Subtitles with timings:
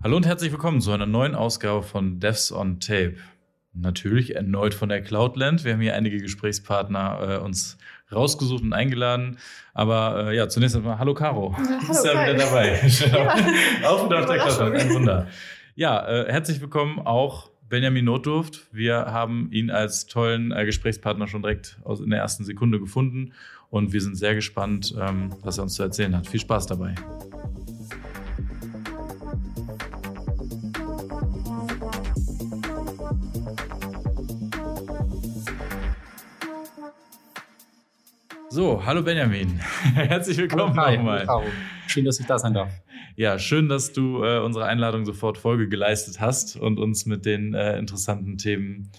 [0.00, 3.16] Hallo und herzlich willkommen zu einer neuen Ausgabe von Devs on Tape.
[3.74, 5.64] Natürlich erneut von der Cloudland.
[5.64, 7.78] Wir haben hier einige Gesprächspartner äh, uns
[8.12, 9.38] rausgesucht und eingeladen.
[9.74, 11.50] Aber äh, ja, zunächst einmal, hallo Caro.
[11.50, 12.80] Ja, hallo, du bist ja wieder dabei.
[13.82, 13.90] Ja.
[13.90, 14.38] Auf und auf der.
[14.38, 15.26] Cloudland, ein Wunder.
[15.74, 18.68] Ja, äh, herzlich willkommen auch Benjamin Notdurft.
[18.70, 23.32] Wir haben ihn als tollen äh, Gesprächspartner schon direkt aus, in der ersten Sekunde gefunden
[23.68, 26.28] und wir sind sehr gespannt, ähm, was er uns zu erzählen hat.
[26.28, 26.94] Viel Spaß dabei.
[38.58, 39.56] So, hallo Benjamin.
[39.94, 41.24] Herzlich willkommen nochmal.
[41.86, 42.72] Schön, dass ich da sein darf.
[43.14, 47.54] Ja, schön, dass du äh, unserer Einladung sofort Folge geleistet hast und uns mit den
[47.54, 48.90] äh, interessanten Themen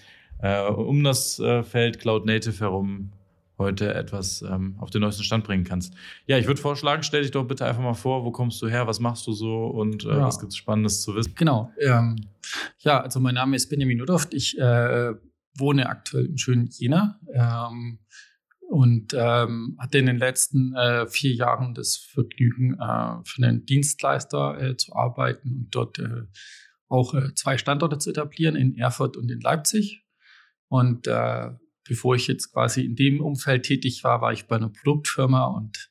[0.41, 3.11] äh, um das äh, Feld Cloud Native herum
[3.57, 5.93] heute etwas ähm, auf den neuesten Stand bringen kannst.
[6.25, 8.87] Ja, ich würde vorschlagen, stell dich doch bitte einfach mal vor, wo kommst du her,
[8.87, 10.21] was machst du so und äh, Ja.
[10.21, 11.33] was gibt's Spannendes zu wissen?
[11.35, 11.69] Genau.
[11.81, 12.15] Ähm,
[12.77, 14.33] ja, also mein Name ist Benjamin Nudorft.
[14.33, 15.11] Ich äh,
[15.57, 17.99] wohne aktuell in schönen Jena ähm,
[18.69, 24.61] und ähm, hatte in den letzten äh, vier Jahren das Vergnügen, äh, für einen Dienstleister
[24.61, 26.27] äh, zu arbeiten und dort äh,
[26.87, 30.05] auch äh, zwei Standorte zu etablieren, in Erfurt und in Leipzig.
[30.67, 31.49] Und äh,
[31.87, 35.89] bevor ich jetzt quasi in dem Umfeld tätig war, war ich bei einer Produktfirma und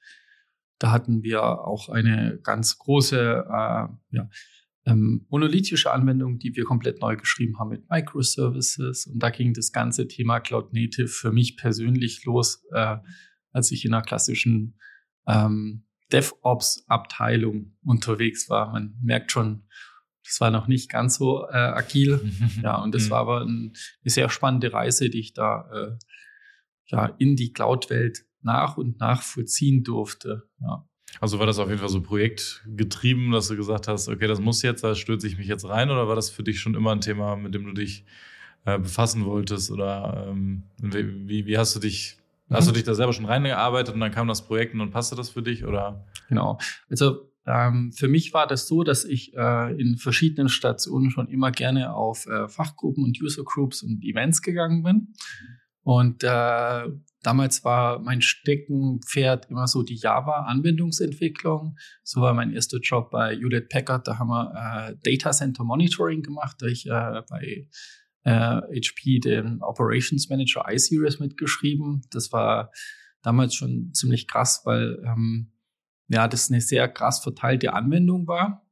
[0.78, 4.30] da hatten wir auch eine ganz große äh, ja,
[4.88, 9.06] ähm, monolithische Anwendung, die wir komplett neu geschrieben haben mit Microservices.
[9.06, 12.96] Und da ging das ganze Thema Cloud Native für mich persönlich los, äh,
[13.52, 14.78] als ich in einer klassischen
[15.26, 18.72] ähm, DevOps-Abteilung unterwegs war.
[18.72, 19.64] Man merkt schon,
[20.24, 22.20] das war noch nicht ganz so äh, agil.
[22.62, 23.10] Ja, und das Mhm.
[23.10, 25.98] war aber ein, eine sehr spannende Reise, die ich da äh,
[26.86, 30.48] ja, in die Cloud-Welt nach und nach vollziehen durfte.
[30.60, 30.88] Ja.
[31.20, 34.62] Also war das auf jeden Fall so projektgetrieben, dass du gesagt hast, okay, das muss
[34.62, 37.00] jetzt, da stürze ich mich jetzt rein, oder war das für dich schon immer ein
[37.00, 38.04] Thema, mit dem du dich
[38.64, 39.70] äh, befassen wolltest?
[39.70, 42.18] Oder ähm, wie, wie, hast du dich,
[42.50, 42.74] hast du Mhm.
[42.74, 45.42] dich da selber schon reingearbeitet und dann kam das Projekt und dann passte das für
[45.42, 45.64] dich?
[45.64, 46.04] Oder?
[46.28, 46.58] Genau.
[46.88, 51.50] Also ähm, für mich war das so, dass ich äh, in verschiedenen Stationen schon immer
[51.50, 55.14] gerne auf äh, Fachgruppen und User Groups und Events gegangen bin.
[55.82, 56.82] Und äh,
[57.22, 61.76] damals war mein Steckenpferd immer so die Java-Anwendungsentwicklung.
[62.02, 64.06] So war mein erster Job bei Hewlett Packard.
[64.06, 66.56] Da haben wir äh, Data Center Monitoring gemacht.
[66.60, 67.68] Da ich äh, bei
[68.24, 72.02] äh, HP den Operations Manager iSeries mitgeschrieben.
[72.10, 72.70] Das war
[73.22, 75.52] damals schon ziemlich krass, weil ähm,
[76.08, 78.66] ja, das eine sehr krass verteilte Anwendung war.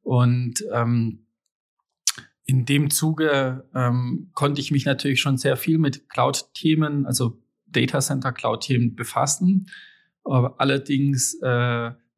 [0.00, 1.26] Und ähm,
[2.44, 8.00] in dem Zuge ähm, konnte ich mich natürlich schon sehr viel mit Cloud-Themen, also Data
[8.00, 9.66] Center Cloud-Themen befassen.
[10.24, 11.46] Aber allerdings äh,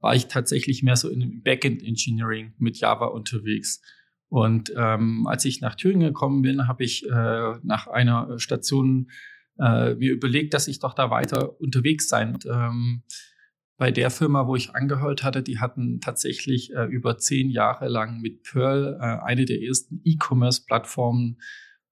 [0.01, 3.83] war ich tatsächlich mehr so in Backend Engineering mit Java unterwegs.
[4.29, 9.11] Und ähm, als ich nach Thüringen gekommen bin, habe ich äh, nach einer Station
[9.59, 12.35] äh, mir überlegt, dass ich doch da weiter unterwegs sein.
[12.35, 13.03] Und, ähm,
[13.81, 18.21] bei der Firma, wo ich angehört hatte, die hatten tatsächlich äh, über zehn Jahre lang
[18.21, 21.41] mit Perl äh, eine der ersten E-Commerce-Plattformen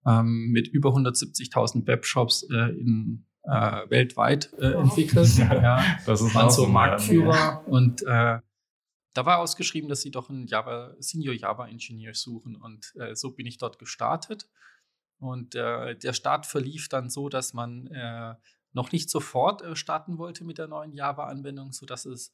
[0.07, 5.29] ähm, mit über 170.000 Webshops äh, in, äh, weltweit äh, entwickelt.
[5.39, 8.39] ja, Das ist waren so Marktführer und äh,
[9.15, 13.33] da war ausgeschrieben, dass sie doch einen Java, Senior Java Engineer suchen und äh, so
[13.33, 14.49] bin ich dort gestartet.
[15.21, 18.35] Und äh, der Start verlief dann so, dass man äh,
[18.73, 22.33] noch nicht sofort starten wollte mit der neuen Java-Anwendung, sodass es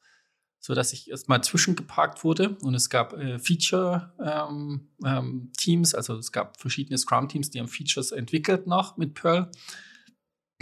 [0.64, 6.96] so dass ich erstmal zwischengeparkt wurde und es gab äh, Feature-Teams, also es gab verschiedene
[6.96, 9.50] Scrum-Teams, die haben Features entwickelt noch mit Perl.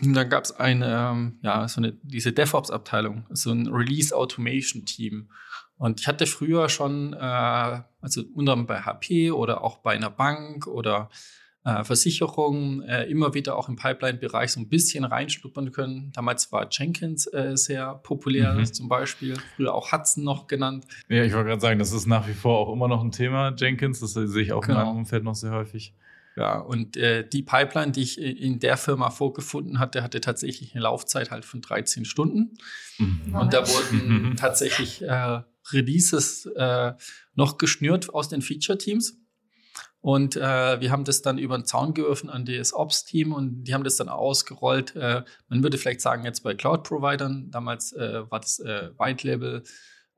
[0.04, 5.28] Dann gab es eine, ähm, ja, so eine, diese DevOps-Abteilung, so ein Release-Automation-Team.
[5.76, 10.10] Und ich hatte früher schon, äh, also unter anderem bei HP oder auch bei einer
[10.10, 11.08] Bank oder
[11.64, 16.10] äh, Versicherungen äh, immer wieder auch im Pipeline-Bereich so ein bisschen reinschnuppern können.
[16.12, 18.64] Damals war Jenkins äh, sehr populär, Mhm.
[18.66, 19.36] zum Beispiel.
[19.56, 20.84] Früher auch Hudson noch genannt.
[21.08, 23.54] Ja, ich wollte gerade sagen, das ist nach wie vor auch immer noch ein Thema,
[23.56, 24.00] Jenkins.
[24.00, 24.84] Das sehe ich auch in Genau.
[24.87, 25.94] meinem Umfeld noch sehr häufig.
[26.37, 30.75] Ja, und äh, die Pipeline, die ich i- in der Firma vorgefunden hatte, hatte tatsächlich
[30.75, 32.56] eine Laufzeit halt von 13 Stunden.
[32.99, 33.34] Mhm.
[33.34, 35.43] Und da wurden tatsächlich äh,
[35.73, 36.93] Releases äh,
[37.34, 39.19] noch geschnürt aus den Feature-Teams.
[40.00, 43.73] Und äh, wir haben das dann über den Zaun geworfen an das Ops-Team und die
[43.75, 44.96] haben das dann ausgerollt.
[44.96, 49.62] Äh, man würde vielleicht sagen, jetzt bei Cloud-Providern, damals äh, war das äh, White Label,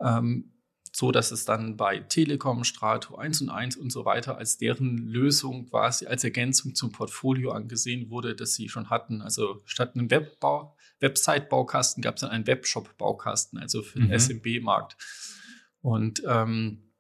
[0.01, 0.54] ähm,
[0.95, 4.97] so dass es dann bei Telekom, Strato 1 und 1 und so weiter als deren
[5.09, 9.21] Lösung quasi als Ergänzung zum Portfolio angesehen wurde, das sie schon hatten.
[9.21, 14.15] Also statt einem Webbau, Website-Baukasten gab es dann einen Webshop-Baukasten, also für den Mhm.
[14.15, 14.97] SMB-Markt.
[15.81, 16.93] Und ähm,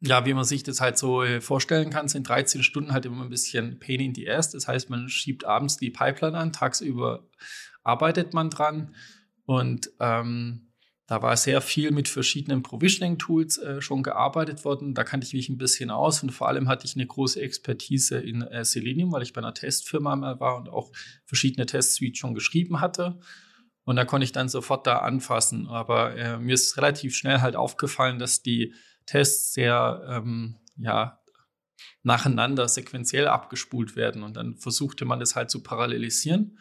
[0.00, 3.22] ja, wie man sich das halt so äh, vorstellen kann, sind 13 Stunden halt immer
[3.22, 4.50] ein bisschen Pain in the Ass.
[4.50, 7.26] Das heißt, man schiebt abends die Pipeline an, tagsüber
[7.84, 8.94] arbeitet man dran
[9.46, 10.69] und ähm,
[11.10, 14.94] da war sehr viel mit verschiedenen Provisioning-Tools äh, schon gearbeitet worden.
[14.94, 18.18] Da kannte ich mich ein bisschen aus und vor allem hatte ich eine große Expertise
[18.18, 20.92] in äh, Selenium, weil ich bei einer Testfirma mal war und auch
[21.24, 23.18] verschiedene Testsuites schon geschrieben hatte.
[23.82, 25.66] Und da konnte ich dann sofort da anfassen.
[25.66, 28.72] Aber äh, mir ist relativ schnell halt aufgefallen, dass die
[29.06, 31.18] Tests sehr ähm, ja,
[32.04, 34.22] nacheinander sequenziell abgespult werden.
[34.22, 36.60] Und dann versuchte man das halt zu parallelisieren.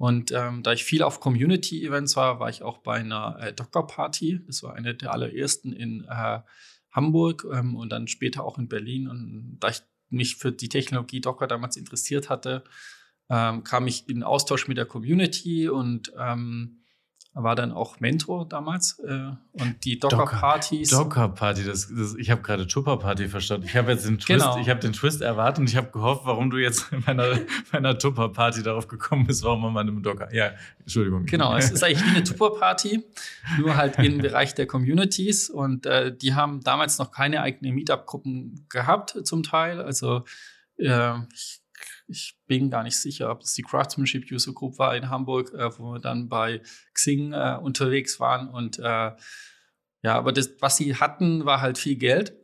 [0.00, 4.40] Und ähm, da ich viel auf Community-Events war, war ich auch bei einer äh, Docker-Party.
[4.46, 6.38] Das war eine der allerersten in äh,
[6.90, 9.08] Hamburg ähm, und dann später auch in Berlin.
[9.08, 12.64] Und da ich mich für die Technologie Docker damals interessiert hatte,
[13.28, 16.79] ähm, kam ich in Austausch mit der Community und ähm,
[17.32, 20.90] war dann auch Mentor damals äh, und die Docker-Partys.
[20.90, 23.66] Docker-Party, das, das, ich habe gerade Tupper-Party verstanden.
[23.66, 24.58] Ich habe jetzt den Twist, genau.
[24.58, 27.38] ich habe den Twist erwartet und ich habe gehofft, warum du jetzt in meiner,
[27.72, 30.34] meiner Tupper-Party darauf gekommen bist, warum man einem Docker.
[30.34, 30.50] Ja,
[30.80, 31.24] Entschuldigung.
[31.26, 33.04] Genau, es ist eigentlich wie eine Tupper-Party,
[33.58, 38.66] nur halt im Bereich der Communities und äh, die haben damals noch keine eigenen Meetup-Gruppen
[38.68, 39.80] gehabt zum Teil.
[39.80, 40.24] Also
[40.78, 41.60] äh, ich
[42.10, 45.78] ich bin gar nicht sicher, ob es die Craftsmanship User Group war in Hamburg, äh,
[45.78, 46.60] wo wir dann bei
[46.92, 48.48] Xing äh, unterwegs waren.
[48.48, 49.12] Und äh,
[50.02, 52.34] ja, aber das, was sie hatten, war halt viel Geld.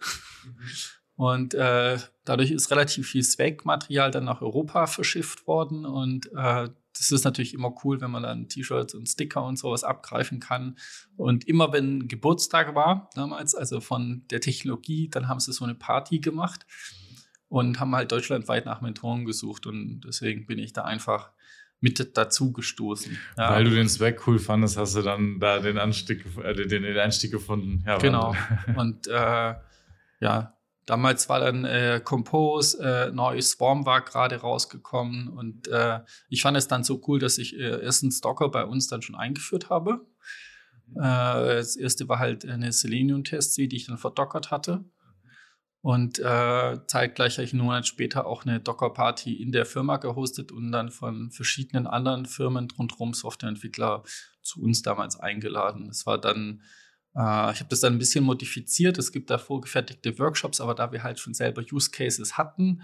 [0.45, 0.69] Mhm.
[1.17, 5.87] Und äh, dadurch ist relativ viel Swag-Material dann nach Europa verschifft worden.
[5.87, 9.83] Und äh, das ist natürlich immer cool, wenn man dann T-Shirts und Sticker und sowas
[9.83, 10.77] abgreifen kann.
[11.17, 15.75] Und immer wenn Geburtstag war damals, also von der Technologie, dann haben sie so eine
[15.75, 16.67] Party gemacht
[17.49, 21.31] und haben halt deutschlandweit nach Mentoren gesucht und deswegen bin ich da einfach
[21.81, 23.19] mit dazu gestoßen.
[23.37, 23.51] Ja.
[23.51, 26.99] Weil du den Swag cool fandest, hast du dann da den Anstieg, äh, den, den
[26.99, 27.85] Einstieg gefunden.
[27.87, 28.35] Ja, genau.
[28.77, 29.55] und äh,
[30.21, 30.57] ja,
[30.87, 36.57] damals war dann äh, Compose, äh, neues Swarm war gerade rausgekommen und äh, ich fand
[36.57, 40.07] es dann so cool, dass ich äh, erstens Docker bei uns dann schon eingeführt habe.
[40.95, 44.85] Äh, das erste war halt eine Selenium-Test-Suite, die ich dann verdockert hatte.
[45.87, 50.51] Und äh, zeitgleich habe ich einen Monat später auch eine Docker-Party in der Firma gehostet
[50.51, 54.03] und dann von verschiedenen anderen Firmen rundherum Softwareentwickler
[54.43, 55.87] zu uns damals eingeladen.
[55.87, 56.63] Das war dann,
[57.15, 58.99] äh, ich habe das dann ein bisschen modifiziert.
[58.99, 62.83] Es gibt da vorgefertigte Workshops, aber da wir halt schon selber Use Cases hatten,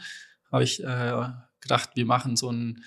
[0.52, 1.28] habe ich äh,
[1.60, 2.84] gedacht, wir machen so ein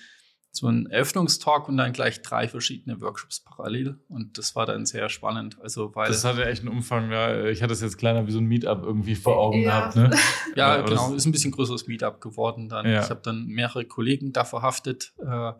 [0.56, 3.98] so ein Eröffnungstalk und dann gleich drei verschiedene Workshops parallel.
[4.08, 5.58] Und das war dann sehr spannend.
[5.60, 7.44] Also, weil das hatte echt einen Umfang, ja.
[7.44, 9.90] Ich hatte es jetzt kleiner wie so ein Meetup irgendwie vor Augen ja.
[9.90, 9.96] gehabt.
[9.96, 10.10] Ne?
[10.56, 11.12] ja, genau.
[11.12, 12.86] Ist ein bisschen größeres Meetup geworden dann.
[12.86, 13.02] Ja.
[13.02, 15.12] Ich habe dann mehrere Kollegen da verhaftet.
[15.18, 15.52] Äh,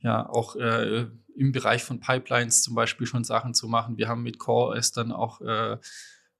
[0.00, 1.06] ja, auch äh,
[1.36, 3.98] im Bereich von Pipelines zum Beispiel schon Sachen zu machen.
[3.98, 5.76] Wir haben mit CoreOS dann auch äh,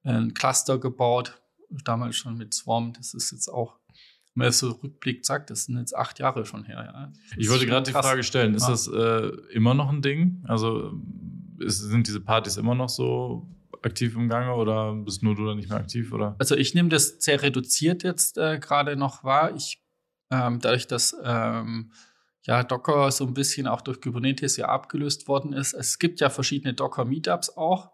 [0.02, 1.40] ein Cluster gebaut,
[1.84, 2.92] damals schon mit Swarm.
[2.94, 3.78] Das ist jetzt auch
[4.38, 6.90] wenn man so rückblickt, sagt, das sind jetzt acht Jahre schon her.
[6.92, 7.12] Ja.
[7.36, 10.44] Ich wollte gerade die Frage stellen, ist das äh, immer noch ein Ding?
[10.46, 10.92] Also
[11.58, 13.48] ist, sind diese Partys immer noch so
[13.82, 16.12] aktiv im Gange oder bist nur du da nicht mehr aktiv?
[16.12, 16.36] Oder?
[16.38, 19.54] Also ich nehme das sehr reduziert jetzt äh, gerade noch wahr.
[19.54, 19.82] Ich,
[20.30, 21.92] ähm, dadurch, dass ähm,
[22.42, 25.74] ja, Docker so ein bisschen auch durch Kubernetes ja abgelöst worden ist.
[25.74, 27.90] Es gibt ja verschiedene Docker-Meetups auch.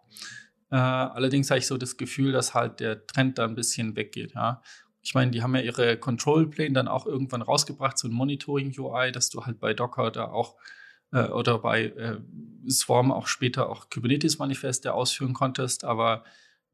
[0.70, 4.34] Äh, allerdings habe ich so das Gefühl, dass halt der Trend da ein bisschen weggeht.
[4.34, 4.62] Ja.
[5.04, 8.74] Ich meine, die haben ja ihre Control Plane dann auch irgendwann rausgebracht, so ein Monitoring
[8.76, 10.56] UI, dass du halt bei Docker da auch
[11.12, 12.18] äh, oder bei äh,
[12.68, 15.84] Swarm auch später auch Kubernetes-Manifeste ausführen konntest.
[15.84, 16.24] Aber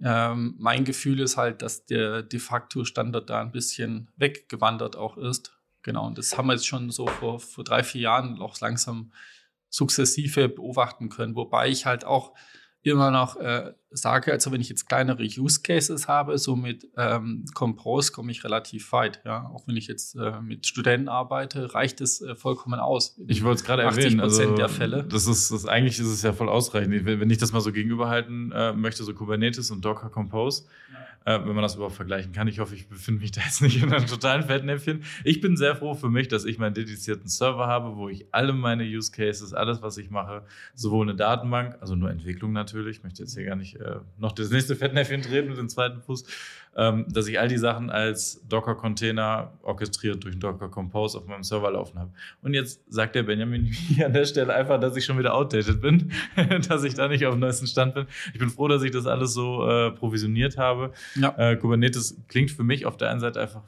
[0.00, 5.16] ähm, mein Gefühl ist halt, dass der de facto Standard da ein bisschen weggewandert auch
[5.16, 5.58] ist.
[5.82, 9.12] Genau, und das haben wir jetzt schon so vor, vor drei, vier Jahren auch langsam
[9.70, 11.34] sukzessive beobachten können.
[11.34, 12.32] Wobei ich halt auch
[12.82, 17.44] immer noch äh, sage, also wenn ich jetzt kleinere Use Cases habe, so mit ähm,
[17.54, 19.20] Compose komme ich relativ weit.
[19.24, 23.18] Ja, auch wenn ich jetzt äh, mit Studenten arbeite, reicht es äh, vollkommen aus.
[23.26, 24.20] Ich wollte es gerade erwähnen.
[24.20, 25.04] Also der Fälle.
[25.04, 27.04] Das ist, das, eigentlich ist es ja voll ausreichend.
[27.04, 31.38] Wenn ich das mal so gegenüberhalten äh, möchte, so Kubernetes und Docker Compose, ja äh,
[31.40, 32.48] wenn man das überhaupt vergleichen kann.
[32.48, 35.04] Ich hoffe, ich befinde mich da jetzt nicht in einem totalen Fettnäpfchen.
[35.24, 38.52] Ich bin sehr froh für mich, dass ich meinen dedizierten Server habe, wo ich alle
[38.52, 40.42] meine Use Cases, alles, was ich mache,
[40.74, 44.32] sowohl eine Datenbank, also nur Entwicklung natürlich, ich möchte jetzt hier gar nicht äh, noch
[44.32, 46.24] das nächste Fettnäpfchen treten mit dem zweiten Fuß,
[46.76, 51.70] ähm, dass ich all die Sachen als Docker-Container orchestriert durch Docker Compose auf meinem Server
[51.70, 52.10] laufen habe.
[52.42, 55.80] Und jetzt sagt der Benjamin hier an der Stelle einfach, dass ich schon wieder outdated
[55.80, 56.12] bin,
[56.68, 58.06] dass ich da nicht auf dem neuesten Stand bin.
[58.32, 60.92] Ich bin froh, dass ich das alles so äh, provisioniert habe.
[61.16, 61.34] Ja.
[61.36, 63.62] Äh, Kubernetes klingt für mich auf der einen Seite einfach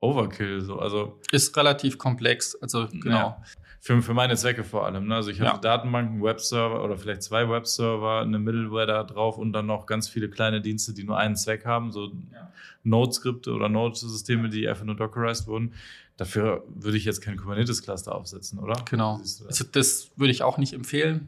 [0.00, 0.60] Overkill.
[0.62, 0.78] So.
[0.78, 2.56] Also, ist relativ komplex.
[2.56, 3.16] Also genau.
[3.16, 3.42] Ja.
[3.82, 5.08] Für, für meine Zwecke vor allem.
[5.08, 5.14] Ne?
[5.14, 5.58] Also ich habe ja.
[5.58, 10.28] Datenbanken, Webserver oder vielleicht zwei Webserver, eine Middleware da drauf und dann noch ganz viele
[10.28, 12.52] kleine Dienste, die nur einen Zweck haben, so ja.
[12.84, 15.72] Node-Skripte oder Node-Systeme, die einfach nur dockerized wurden.
[16.18, 18.74] Dafür würde ich jetzt kein Kubernetes-Cluster aufsetzen, oder?
[18.90, 19.16] Genau.
[19.16, 19.42] Das?
[19.46, 21.26] Also das würde ich auch nicht empfehlen.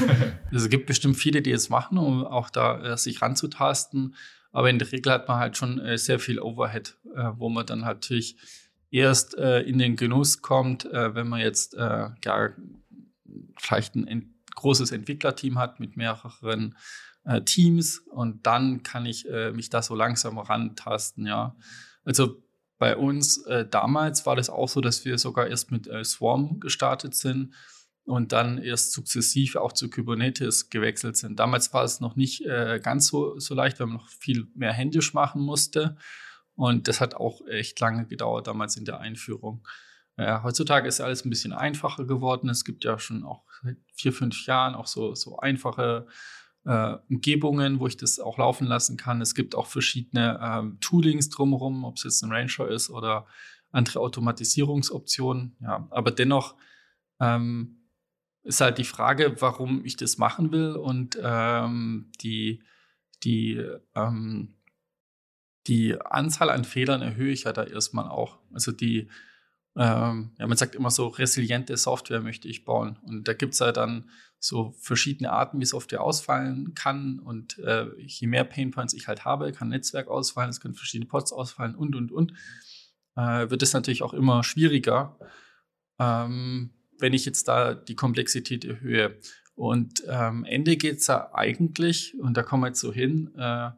[0.50, 4.14] es gibt bestimmt viele, die es machen, um auch da äh, sich ranzutasten.
[4.52, 7.66] Aber in der Regel hat man halt schon äh, sehr viel Overhead, äh, wo man
[7.66, 8.36] dann natürlich
[8.90, 12.50] erst äh, in den Genuss kommt, äh, wenn man jetzt äh, ja,
[13.58, 16.76] vielleicht ein ent großes Entwicklerteam hat mit mehreren
[17.24, 21.56] äh, Teams und dann kann ich äh, mich da so langsam rantasten, ja.
[22.04, 22.42] Also
[22.78, 27.14] bei uns äh, damals war das auch so, dass wir sogar erst mit Swarm gestartet
[27.14, 27.54] sind
[28.04, 31.38] und dann erst sukzessiv auch zu Kubernetes gewechselt sind.
[31.38, 32.42] Damals war es noch nicht
[32.82, 35.96] ganz so, so leicht, weil man noch viel mehr händisch machen musste.
[36.54, 39.66] Und das hat auch echt lange gedauert damals in der Einführung.
[40.16, 42.50] Ja, heutzutage ist alles ein bisschen einfacher geworden.
[42.50, 46.06] Es gibt ja schon auch seit vier, fünf Jahren auch so, so einfache
[46.66, 49.22] äh, Umgebungen, wo ich das auch laufen lassen kann.
[49.22, 53.26] Es gibt auch verschiedene ähm, Toolings drumherum, ob es jetzt ein Rancher ist oder
[53.72, 55.56] andere Automatisierungsoptionen.
[55.60, 56.56] Ja, aber dennoch
[57.20, 57.86] ähm,
[58.42, 62.62] ist halt die Frage, warum ich das machen will und ähm, die,
[63.22, 63.62] die
[63.94, 64.59] ähm,
[65.66, 68.38] die Anzahl an Fehlern erhöhe ich ja da erstmal auch.
[68.52, 69.08] Also die,
[69.76, 72.98] ähm, ja, man sagt immer so, resiliente Software möchte ich bauen.
[73.02, 77.18] Und da gibt es ja dann so verschiedene Arten, wie Software ausfallen kann.
[77.18, 81.32] Und äh, je mehr Painpoints ich halt habe, kann Netzwerk ausfallen, es können verschiedene Pods
[81.32, 82.32] ausfallen und, und, und.
[83.16, 85.18] Äh, wird es natürlich auch immer schwieriger,
[85.98, 89.18] ähm, wenn ich jetzt da die Komplexität erhöhe.
[89.54, 93.30] Und am ähm, Ende geht es ja eigentlich, und da kommen wir jetzt so hin,
[93.36, 93.70] äh,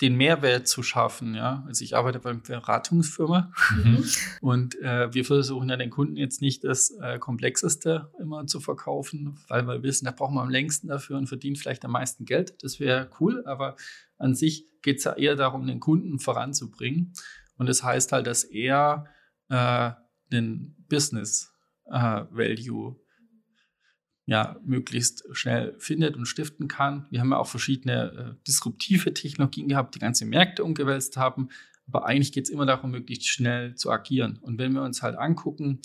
[0.00, 1.34] den Mehrwert zu schaffen.
[1.34, 1.64] Ja?
[1.66, 4.04] Also ich arbeite bei einer Beratungsfirma mhm.
[4.40, 9.38] und äh, wir versuchen ja den Kunden jetzt nicht das äh, Komplexeste immer zu verkaufen,
[9.48, 12.62] weil wir wissen, da brauchen wir am längsten dafür und verdienen vielleicht am meisten Geld.
[12.62, 13.76] Das wäre cool, aber
[14.18, 17.12] an sich geht es ja eher darum, den Kunden voranzubringen.
[17.56, 19.06] Und das heißt halt, dass er
[19.48, 19.92] äh,
[20.32, 21.52] den Business
[21.86, 22.96] äh, Value
[24.26, 27.06] ja, möglichst schnell findet und stiften kann.
[27.10, 31.48] Wir haben ja auch verschiedene äh, disruptive Technologien gehabt, die ganze Märkte umgewälzt haben.
[31.86, 34.38] Aber eigentlich geht es immer darum, möglichst schnell zu agieren.
[34.40, 35.80] Und wenn wir uns halt angucken,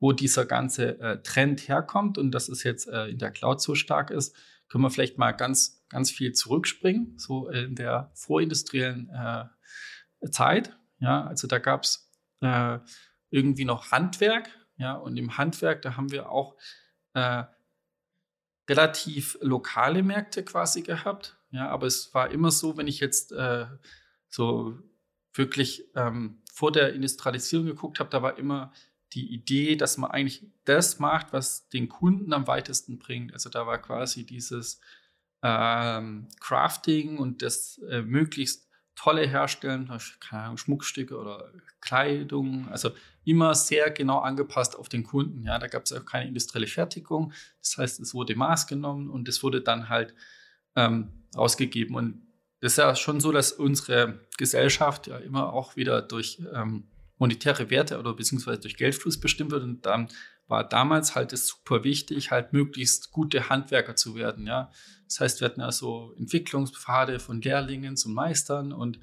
[0.00, 3.74] wo dieser ganze äh, Trend herkommt und dass es jetzt äh, in der Cloud so
[3.74, 4.34] stark ist,
[4.68, 9.44] können wir vielleicht mal ganz, ganz viel zurückspringen, so in der vorindustriellen äh,
[10.30, 10.74] Zeit.
[10.98, 12.78] Ja, also da gab es äh,
[13.30, 14.48] irgendwie noch Handwerk.
[14.78, 16.56] Ja, und im Handwerk, da haben wir auch
[17.12, 17.44] äh,
[18.72, 21.36] relativ lokale Märkte quasi gehabt.
[21.50, 23.66] Ja, aber es war immer so, wenn ich jetzt äh,
[24.28, 24.78] so
[25.34, 28.72] wirklich ähm, vor der Industrialisierung geguckt habe, da war immer
[29.12, 33.34] die Idee, dass man eigentlich das macht, was den Kunden am weitesten bringt.
[33.34, 34.80] Also da war quasi dieses
[35.42, 42.90] ähm, Crafting und das äh, möglichst tolle Herstellen, keine Ahnung, Schmuckstücke oder Kleidung, also
[43.24, 45.44] immer sehr genau angepasst auf den Kunden.
[45.44, 47.32] Ja, da gab es auch keine industrielle Fertigung.
[47.60, 50.14] Das heißt, es wurde Maß genommen und es wurde dann halt
[50.76, 51.94] ähm, ausgegeben.
[51.94, 52.26] Und
[52.60, 56.88] das ist ja schon so, dass unsere Gesellschaft ja immer auch wieder durch ähm,
[57.18, 59.62] monetäre Werte oder beziehungsweise durch Geldfluss bestimmt wird.
[59.62, 60.08] Und dann
[60.48, 64.46] war damals halt es super wichtig, halt möglichst gute Handwerker zu werden.
[64.46, 64.70] Ja,
[65.06, 68.98] das heißt, wir hatten ja so Entwicklungspfade von Lehrlingen zu Meistern und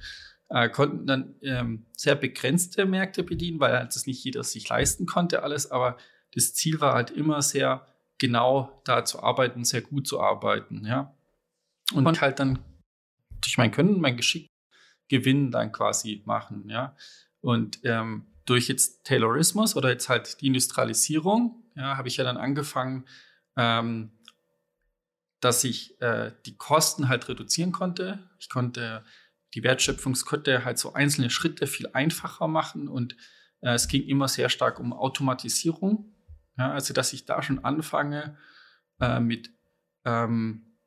[0.50, 5.06] äh, konnten dann ähm, sehr begrenzte Märkte bedienen, weil halt das nicht jeder sich leisten
[5.06, 5.72] konnte alles.
[5.72, 5.98] Aber
[6.34, 7.86] das Ziel war halt immer sehr
[8.18, 10.86] genau da zu arbeiten, sehr gut zu arbeiten.
[10.86, 11.16] Ja,
[11.94, 12.60] und halt dann
[13.42, 14.50] durch mein Können, mein Geschick
[15.08, 16.70] Gewinn dann quasi machen.
[16.70, 16.96] Ja,
[17.42, 22.38] und ähm, durch jetzt Taylorismus oder jetzt halt die Industrialisierung, ja, habe ich ja dann
[22.38, 23.06] angefangen,
[23.56, 24.12] ähm,
[25.40, 28.30] dass ich äh, die Kosten halt reduzieren konnte.
[28.40, 29.04] Ich konnte
[29.54, 33.16] die Wertschöpfungskette halt so einzelne Schritte viel einfacher machen und
[33.62, 36.14] äh, es ging immer sehr stark um Automatisierung.
[36.58, 38.38] Ja, also, dass ich da schon anfange
[39.00, 39.52] äh, mit
[40.06, 40.78] ähm,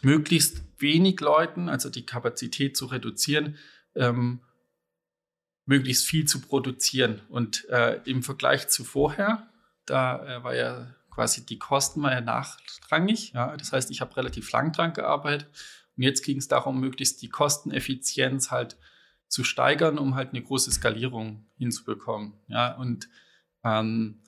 [0.00, 3.56] möglichst wenig Leuten, also die Kapazität zu reduzieren,
[3.94, 4.42] ähm,
[5.64, 7.20] möglichst viel zu produzieren.
[7.28, 9.48] Und äh, im Vergleich zu vorher,
[9.86, 13.32] da äh, war ja quasi die Kosten war ja nachrangig.
[13.32, 13.56] Ja?
[13.56, 15.48] Das heißt, ich habe relativ lang dran gearbeitet.
[15.96, 18.76] Und jetzt ging es darum, möglichst die Kosteneffizienz halt
[19.28, 22.34] zu steigern, um halt eine große Skalierung hinzubekommen.
[22.48, 23.08] Ja, und
[23.64, 24.22] ähm,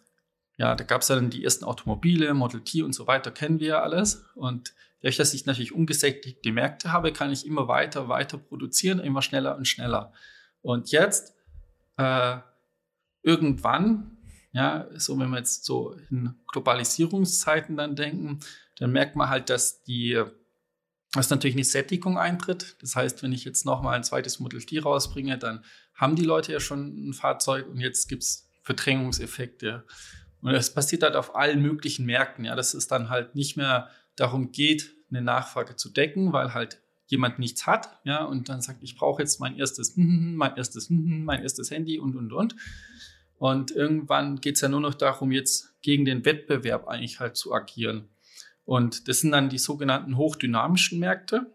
[0.56, 3.68] ja, da gab es dann die ersten Automobile, Model T und so weiter, kennen wir
[3.68, 4.25] ja alles.
[4.35, 9.21] Und dadurch, dass ich natürlich ungesättigte Märkte habe, kann ich immer weiter, weiter produzieren, immer
[9.21, 10.12] schneller und schneller.
[10.62, 11.35] Und jetzt
[11.97, 12.38] äh,
[13.23, 14.16] irgendwann,
[14.52, 18.40] ja, so wenn wir jetzt so in Globalisierungszeiten dann denken,
[18.78, 20.23] dann merkt man halt, dass die
[21.14, 22.76] dass natürlich eine Sättigung eintritt.
[22.80, 26.52] Das heißt, wenn ich jetzt nochmal ein zweites Model T rausbringe, dann haben die Leute
[26.52, 29.85] ja schon ein Fahrzeug und jetzt gibt es Verdrängungseffekte.
[30.40, 33.88] Und das passiert halt auf allen möglichen Märkten, ja, dass es dann halt nicht mehr
[34.16, 38.83] darum geht, eine Nachfrage zu decken, weil halt jemand nichts hat, ja, und dann sagt,
[38.83, 42.56] ich brauche jetzt mein erstes, mein erstes, mein erstes Handy und, und, und.
[43.37, 47.52] Und irgendwann geht es ja nur noch darum, jetzt gegen den Wettbewerb eigentlich halt zu
[47.52, 48.09] agieren.
[48.64, 51.52] Und das sind dann die sogenannten hochdynamischen Märkte.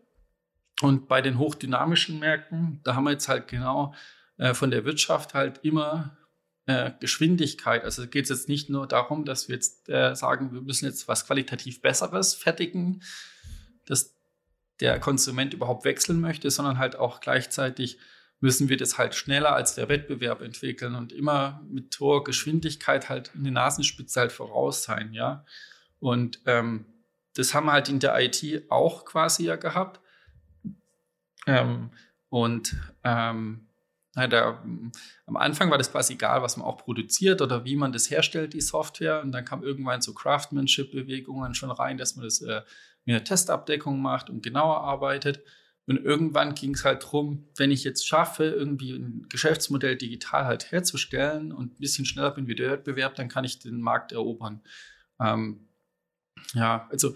[0.82, 3.94] Und bei den hochdynamischen Märkten, da haben wir jetzt halt genau
[4.38, 6.18] äh, von der Wirtschaft halt immer
[6.66, 7.84] äh, Geschwindigkeit.
[7.84, 11.08] Also geht es jetzt nicht nur darum, dass wir jetzt äh, sagen, wir müssen jetzt
[11.08, 13.02] was qualitativ Besseres fertigen,
[13.86, 14.16] dass
[14.80, 17.98] der Konsument überhaupt wechseln möchte, sondern halt auch gleichzeitig
[18.40, 23.32] müssen wir das halt schneller als der Wettbewerb entwickeln und immer mit hoher Geschwindigkeit halt
[23.36, 25.46] in die Nasenspitze halt voraus sein, ja.
[26.00, 26.86] Und ähm,
[27.40, 30.00] das haben wir halt in der IT auch quasi ja gehabt.
[31.48, 31.90] Ähm,
[32.30, 33.68] und ähm,
[34.14, 34.62] da,
[35.26, 38.54] am Anfang war das quasi egal, was man auch produziert oder wie man das herstellt,
[38.54, 39.22] die Software.
[39.22, 42.62] Und dann kam irgendwann so Craftsmanship-Bewegungen schon rein, dass man das äh,
[43.06, 45.42] mit einer Testabdeckung macht und genauer arbeitet.
[45.86, 50.72] Und irgendwann ging es halt darum, wenn ich jetzt schaffe, irgendwie ein Geschäftsmodell digital halt
[50.72, 54.62] herzustellen und ein bisschen schneller bin wie der Wettbewerb, dann kann ich den Markt erobern.
[55.20, 55.69] Ähm,
[56.54, 57.16] ja, also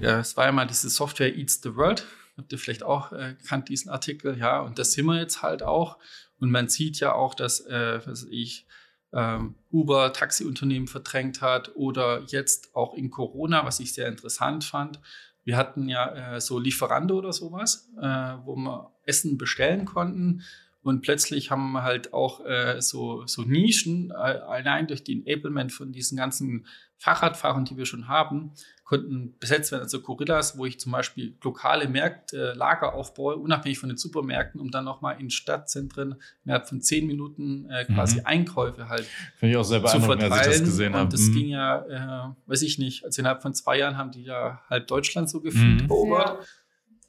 [0.00, 2.04] ja, es war ja mal diese Software Eats the World.
[2.36, 3.34] Habt ihr vielleicht auch äh,
[3.68, 5.98] diesen Artikel, ja, und das sind wir jetzt halt auch.
[6.38, 8.66] Und man sieht ja auch, dass, äh, was ich,
[9.12, 15.00] ähm, Uber Taxiunternehmen verdrängt hat oder jetzt auch in Corona, was ich sehr interessant fand.
[15.44, 18.02] Wir hatten ja äh, so Lieferando oder sowas, äh,
[18.44, 20.42] wo wir Essen bestellen konnten.
[20.82, 25.72] Und plötzlich haben wir halt auch äh, so, so Nischen, äh, allein durch die Enablement
[25.72, 26.66] von diesen ganzen
[26.98, 28.52] Fahrradfahrern, die wir schon haben,
[28.84, 29.82] konnten besetzt werden.
[29.82, 34.60] Also Gorillas, wo ich zum Beispiel lokale Märkte, äh, Lager aufbaue, unabhängig von den Supermärkten,
[34.60, 38.26] um dann nochmal in Stadtzentren innerhalb von zehn Minuten äh, quasi mhm.
[38.26, 39.06] Einkäufe halt
[39.36, 41.04] Finde ich auch sehr beeindruckend, als ich das gesehen habe.
[41.04, 41.34] Und das mhm.
[41.34, 44.86] ging ja, äh, weiß ich nicht, also innerhalb von zwei Jahren haben die ja halb
[44.86, 45.90] Deutschland so gefühlt mhm.
[45.90, 46.38] erobert.
[46.40, 46.46] Ja.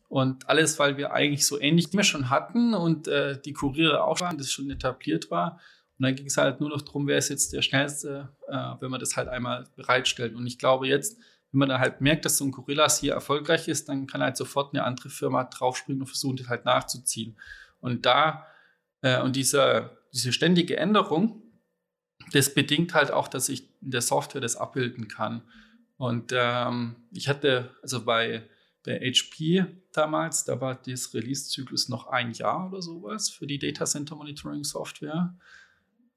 [0.09, 4.19] Und alles, weil wir eigentlich so ähnlich mehr schon hatten und äh, die Kuriere auch
[4.21, 5.59] waren, das schon etabliert war.
[5.99, 8.89] Und dann ging es halt nur noch darum, wer ist jetzt der Schnellste, äh, wenn
[8.89, 10.33] man das halt einmal bereitstellt.
[10.33, 11.19] Und ich glaube jetzt,
[11.51, 14.35] wenn man dann halt merkt, dass so ein Gorillas hier erfolgreich ist, dann kann halt
[14.35, 17.37] sofort eine andere Firma draufspringen und versuchen, das halt nachzuziehen.
[17.79, 18.47] Und da,
[19.01, 21.43] äh, und diese, diese ständige Änderung,
[22.31, 25.43] das bedingt halt auch, dass ich in der Software das abbilden kann.
[25.97, 28.47] Und ähm, ich hatte, also bei
[28.89, 33.85] bei HP damals, da war das Release-Zyklus noch ein Jahr oder sowas für die Data
[33.85, 35.37] Center Monitoring Software.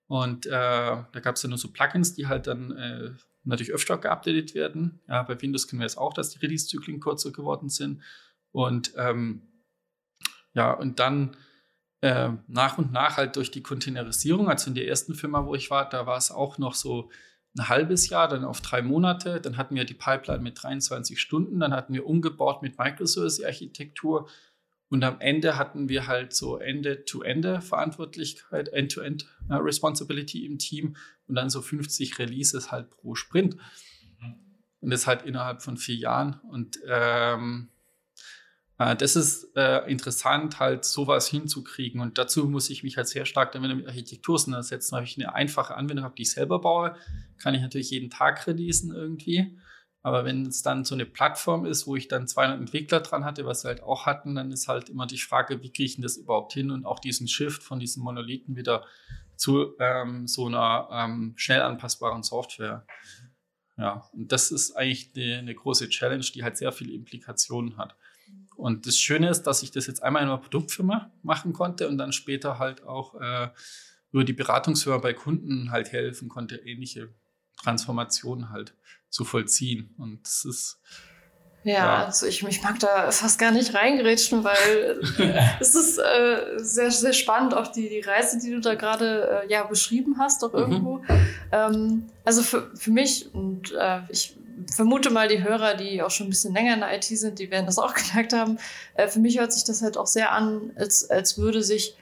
[0.07, 3.11] Und äh, da gab es ja nur so Plugins, die halt dann äh,
[3.45, 5.01] natürlich öfter geupdatet werden.
[5.07, 8.03] Ja, bei Windows kennen wir jetzt auch, dass die Release-Zyklen kürzer geworden sind.
[8.53, 9.43] Und ähm,
[10.55, 11.37] ja, und dann
[12.01, 15.71] äh, nach und nach halt durch die Containerisierung, also in der ersten Firma, wo ich
[15.71, 17.11] war, da war es auch noch so
[17.57, 19.41] ein halbes Jahr, dann auf drei Monate.
[19.41, 21.59] Dann hatten wir die Pipeline mit 23 Stunden.
[21.61, 24.29] Dann hatten wir umgebaut mit Microservice-Architektur.
[24.89, 32.19] Und am Ende hatten wir halt so Ende-to-Ende-Verantwortlichkeit, End-to-End-Responsibility im Team und dann so 50
[32.19, 33.57] Releases halt pro Sprint.
[34.21, 34.35] Mhm.
[34.81, 36.39] Und das halt innerhalb von vier Jahren.
[36.51, 37.72] Und ähm, äh,
[38.97, 42.01] das ist äh, interessant, halt sowas hinzukriegen.
[42.01, 44.97] Und dazu muss ich mich halt sehr stark damit mit Architektur auseinandersetzen.
[44.97, 46.97] Wenn ich eine einfache Anwendung habe, die ich selber baue,
[47.39, 49.59] kann ich natürlich jeden Tag releasen irgendwie.
[50.03, 53.47] Aber wenn es dann so eine Plattform ist, wo ich dann 200 Entwickler dran hatte,
[53.47, 56.03] was wir halt auch hatten, dann ist halt immer die Frage, wie kriege ich denn
[56.03, 58.85] das überhaupt hin und auch diesen Shift von diesen Monolithen wieder
[59.37, 62.85] zu ähm, so einer ähm, schnell anpassbaren Software.
[63.77, 67.97] Ja, und das ist eigentlich eine, eine große Challenge, die halt sehr viele Implikationen hat.
[68.63, 71.99] Und das Schöne ist, dass ich das jetzt einmal in einer Produktfirma machen konnte und
[71.99, 73.49] dann später halt auch äh,
[74.13, 77.09] über die Beratungsfirma bei Kunden halt helfen konnte, ähnliche
[77.61, 78.75] Transformationen halt
[79.09, 79.97] zu vollziehen.
[79.99, 80.81] Und das ist
[81.65, 85.01] ja, ja, also ich, ich mag da fast gar nicht reingerätschen, weil
[85.61, 89.51] es ist äh, sehr, sehr spannend, auch die, die Reise, die du da gerade äh,
[89.51, 90.59] ja, beschrieben hast, doch mhm.
[90.59, 90.99] irgendwo.
[90.99, 91.27] Mhm.
[91.51, 94.37] Ähm, also für, für mich und äh, ich
[94.71, 97.51] vermute mal, die Hörer, die auch schon ein bisschen länger in der IT sind, die
[97.51, 98.59] werden das auch gemerkt haben.
[98.95, 101.97] Äh, für mich hört sich das halt auch sehr an, als, als würde sich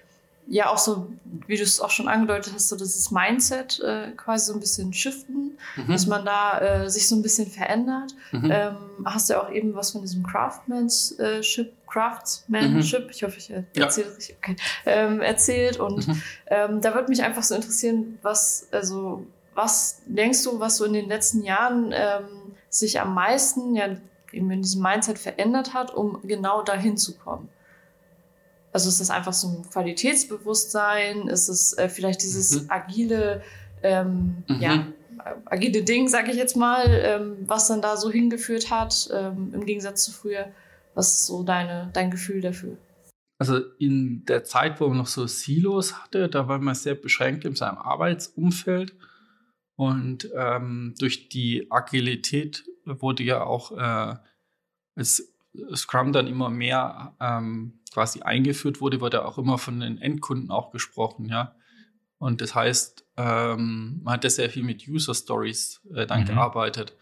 [0.51, 1.07] ja auch so,
[1.47, 4.93] wie du es auch schon angedeutet hast, so dieses Mindset äh, quasi so ein bisschen
[4.93, 5.93] shiften, mhm.
[5.93, 8.15] dass man da äh, sich so ein bisschen verändert.
[8.33, 8.51] Mhm.
[8.53, 13.11] Ähm, hast du ja auch eben was von diesem Craftsmanship, Craftsmanship, mhm.
[13.11, 14.13] ich hoffe, ich erzähle ja.
[14.13, 15.79] richtig, okay, ähm, erzählt.
[15.79, 16.23] Und mhm.
[16.47, 20.95] ähm, da würde mich einfach so interessieren, was, also, was denkst du, was so in
[20.95, 22.40] den letzten Jahren ähm,
[22.71, 23.97] sich am meisten ja
[24.33, 27.49] eben in diesem Mindset verändert hat, um genau dahin zu kommen?
[28.73, 31.29] Also ist das einfach so ein Qualitätsbewusstsein?
[31.29, 32.71] Ist es äh, vielleicht dieses mhm.
[32.71, 33.43] agile,
[33.83, 34.61] ähm, mhm.
[34.61, 34.87] ja,
[35.47, 39.67] agile Ding, sage ich jetzt mal, ähm, was dann da so hingeführt hat, ähm, im
[39.67, 40.49] Gegensatz zu früher?
[40.95, 42.77] Was ist so deine, dein Gefühl dafür?
[43.39, 47.45] Also in der Zeit, wo man noch so Silos hatte, da war man sehr beschränkt
[47.45, 48.95] in seinem Arbeitsumfeld.
[49.81, 54.15] Und ähm, durch die Agilität wurde ja auch äh,
[54.95, 55.33] es
[55.75, 60.71] Scrum dann immer mehr ähm, quasi eingeführt wurde, wurde auch immer von den Endkunden auch
[60.71, 61.57] gesprochen, ja.
[62.19, 66.27] Und das heißt, ähm, man hat ja sehr viel mit User Stories äh, dann mhm.
[66.27, 66.95] gearbeitet.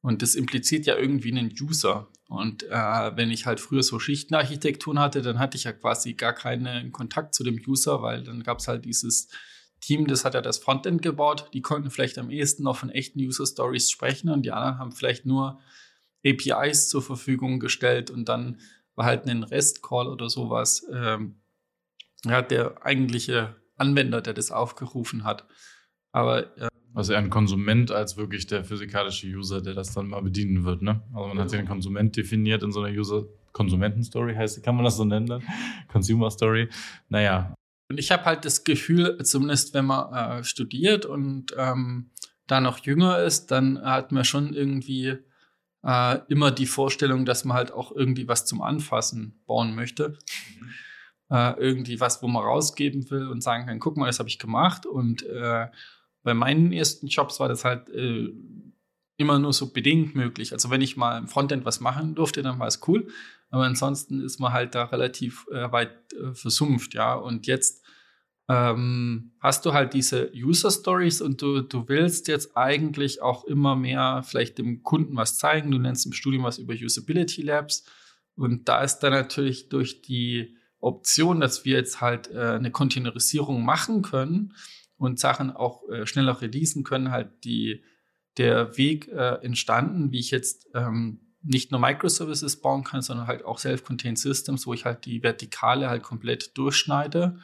[0.00, 2.08] Und das impliziert ja irgendwie einen User.
[2.28, 6.32] Und äh, wenn ich halt früher so Schichtenarchitekturen hatte, dann hatte ich ja quasi gar
[6.32, 9.28] keinen Kontakt zu dem User, weil dann gab es halt dieses
[9.80, 11.50] Team, das hat ja das Frontend gebaut.
[11.54, 14.92] Die konnten vielleicht am ehesten noch von echten User Stories sprechen und die anderen haben
[14.92, 15.58] vielleicht nur
[16.24, 18.58] APIs zur Verfügung gestellt und dann
[18.94, 21.36] war halt ein REST-Call oder sowas, ähm,
[22.24, 25.46] ja, der eigentliche Anwender, der das aufgerufen hat.
[26.12, 30.20] Aber äh, also eher ein Konsument als wirklich der physikalische User, der das dann mal
[30.20, 31.02] bedienen wird, ne?
[31.14, 34.96] Also man hat den Konsument definiert in so einer User Konsumentenstory heißt, kann man das
[34.96, 35.42] so nennen dann?
[35.88, 36.68] Consumer Story.
[37.08, 37.54] Naja.
[37.90, 42.10] Und ich habe halt das Gefühl, zumindest wenn man äh, studiert und ähm,
[42.46, 45.18] da noch jünger ist, dann hat man schon irgendwie
[45.82, 50.10] äh, immer die Vorstellung, dass man halt auch irgendwie was zum Anfassen bauen möchte.
[50.60, 50.70] Mhm.
[51.30, 54.38] Äh, irgendwie was, wo man rausgeben will und sagen kann, guck mal, das habe ich
[54.38, 54.86] gemacht.
[54.86, 55.66] Und äh,
[56.22, 58.28] bei meinen ersten Jobs war das halt äh,
[59.16, 60.52] immer nur so bedingt möglich.
[60.52, 63.08] Also wenn ich mal im Frontend was machen durfte, dann war es cool.
[63.50, 67.14] Aber ansonsten ist man halt da relativ äh, weit äh, versumpft, ja.
[67.14, 67.79] Und jetzt
[68.50, 73.76] ähm, hast du halt diese User Stories und du, du willst jetzt eigentlich auch immer
[73.76, 75.70] mehr vielleicht dem Kunden was zeigen.
[75.70, 77.84] Du nennst im Studium was über Usability Labs.
[78.34, 83.64] Und da ist dann natürlich durch die Option, dass wir jetzt halt äh, eine Containerisierung
[83.64, 84.54] machen können
[84.96, 87.84] und Sachen auch äh, schneller releasen können, halt die,
[88.36, 93.44] der Weg äh, entstanden, wie ich jetzt ähm, nicht nur Microservices bauen kann, sondern halt
[93.44, 97.38] auch Self-Contained Systems, wo ich halt die Vertikale halt komplett durchschneide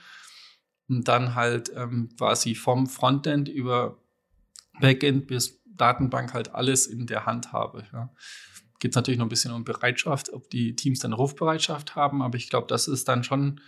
[0.89, 3.99] und dann halt ähm, quasi vom Frontend über
[4.81, 7.85] Backend bis Datenbank halt alles in der Hand habe.
[7.93, 8.11] Ja.
[8.79, 12.37] Geht es natürlich noch ein bisschen um Bereitschaft, ob die Teams dann Rufbereitschaft haben, aber
[12.37, 13.61] ich glaube, das ist dann schon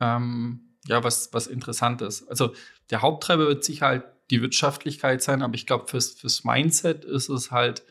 [0.00, 2.26] ähm, ja was, was Interessantes.
[2.28, 2.54] Also
[2.90, 7.28] der Haupttreiber wird sicher halt die Wirtschaftlichkeit sein, aber ich glaube, fürs, fürs Mindset ist
[7.28, 7.84] es halt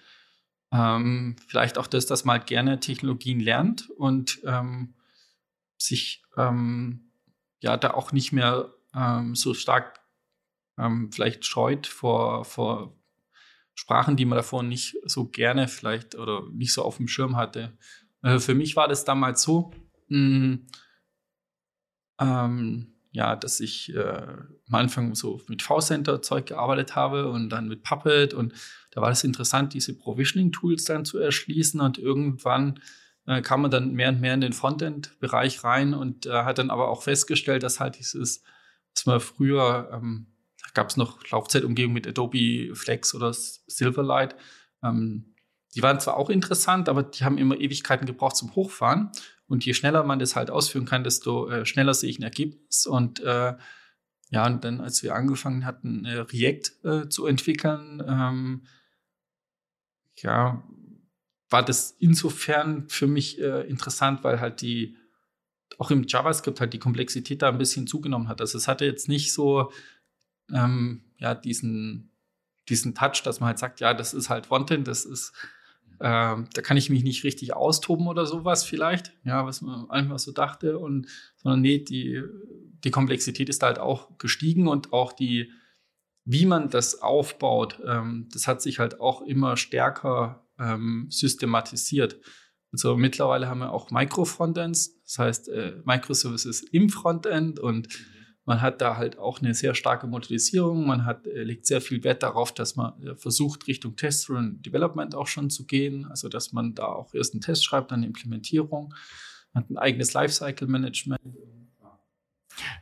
[0.72, 4.96] ähm, vielleicht auch das, dass man halt gerne Technologien lernt und ähm,
[5.78, 7.11] sich ähm,
[7.62, 10.02] ja da auch nicht mehr ähm, so stark
[10.78, 12.98] ähm, vielleicht scheut vor, vor
[13.74, 17.78] Sprachen, die man davor nicht so gerne vielleicht oder nicht so auf dem Schirm hatte.
[18.24, 19.72] Äh, für mich war das damals so,
[20.10, 20.60] mh,
[22.20, 24.28] ähm, ja, dass ich äh,
[24.68, 28.54] am Anfang so mit V-Center-Zeug gearbeitet habe und dann mit Puppet und
[28.92, 32.80] da war es interessant, diese Provisioning-Tools dann zu erschließen und irgendwann
[33.32, 36.70] äh, kam man dann mehr und mehr in den Frontend-Bereich rein und äh, hat dann
[36.70, 38.44] aber auch festgestellt, dass halt dieses,
[38.94, 40.28] was man früher, ähm,
[40.62, 44.36] da gab es noch Laufzeitumgebung mit Adobe Flex oder Silverlight,
[44.84, 45.32] ähm,
[45.76, 49.12] die waren zwar auch interessant, aber die haben immer Ewigkeiten gebraucht zum Hochfahren.
[49.48, 52.86] Und je schneller man das halt ausführen kann, desto äh, schneller sehe ich ein Ergebnis.
[52.86, 53.56] Und äh,
[54.30, 58.64] ja, und dann, als wir angefangen hatten, äh, React äh, zu entwickeln, ähm,
[60.18, 60.64] ja,
[61.52, 64.96] war das insofern für mich äh, interessant, weil halt die,
[65.78, 68.40] auch im JavaScript halt die Komplexität da ein bisschen zugenommen hat.
[68.40, 69.72] Also es hatte jetzt nicht so,
[70.52, 72.12] ähm, ja, diesen,
[72.70, 75.34] diesen Touch, dass man halt sagt, ja, das ist halt Frontend, das ist,
[76.00, 80.20] äh, da kann ich mich nicht richtig austoben oder sowas vielleicht, ja, was man einfach
[80.20, 82.24] so dachte und, sondern nee, die,
[82.84, 85.52] die Komplexität ist da halt auch gestiegen und auch die,
[86.24, 92.20] wie man das aufbaut, ähm, das hat sich halt auch immer stärker ähm, systematisiert.
[92.72, 97.90] Also mittlerweile haben wir auch Micro-Frontends, das heißt äh, Microservices im Frontend und
[98.46, 100.86] man hat da halt auch eine sehr starke Modellisierung.
[100.86, 105.14] Man hat, äh, legt sehr viel Wert darauf, dass man äh, versucht, Richtung Test-Driven Development
[105.16, 106.06] auch schon zu gehen.
[106.06, 108.94] Also, dass man da auch erst einen Test schreibt, dann eine Implementierung.
[109.54, 111.22] Man hat ein eigenes Lifecycle-Management.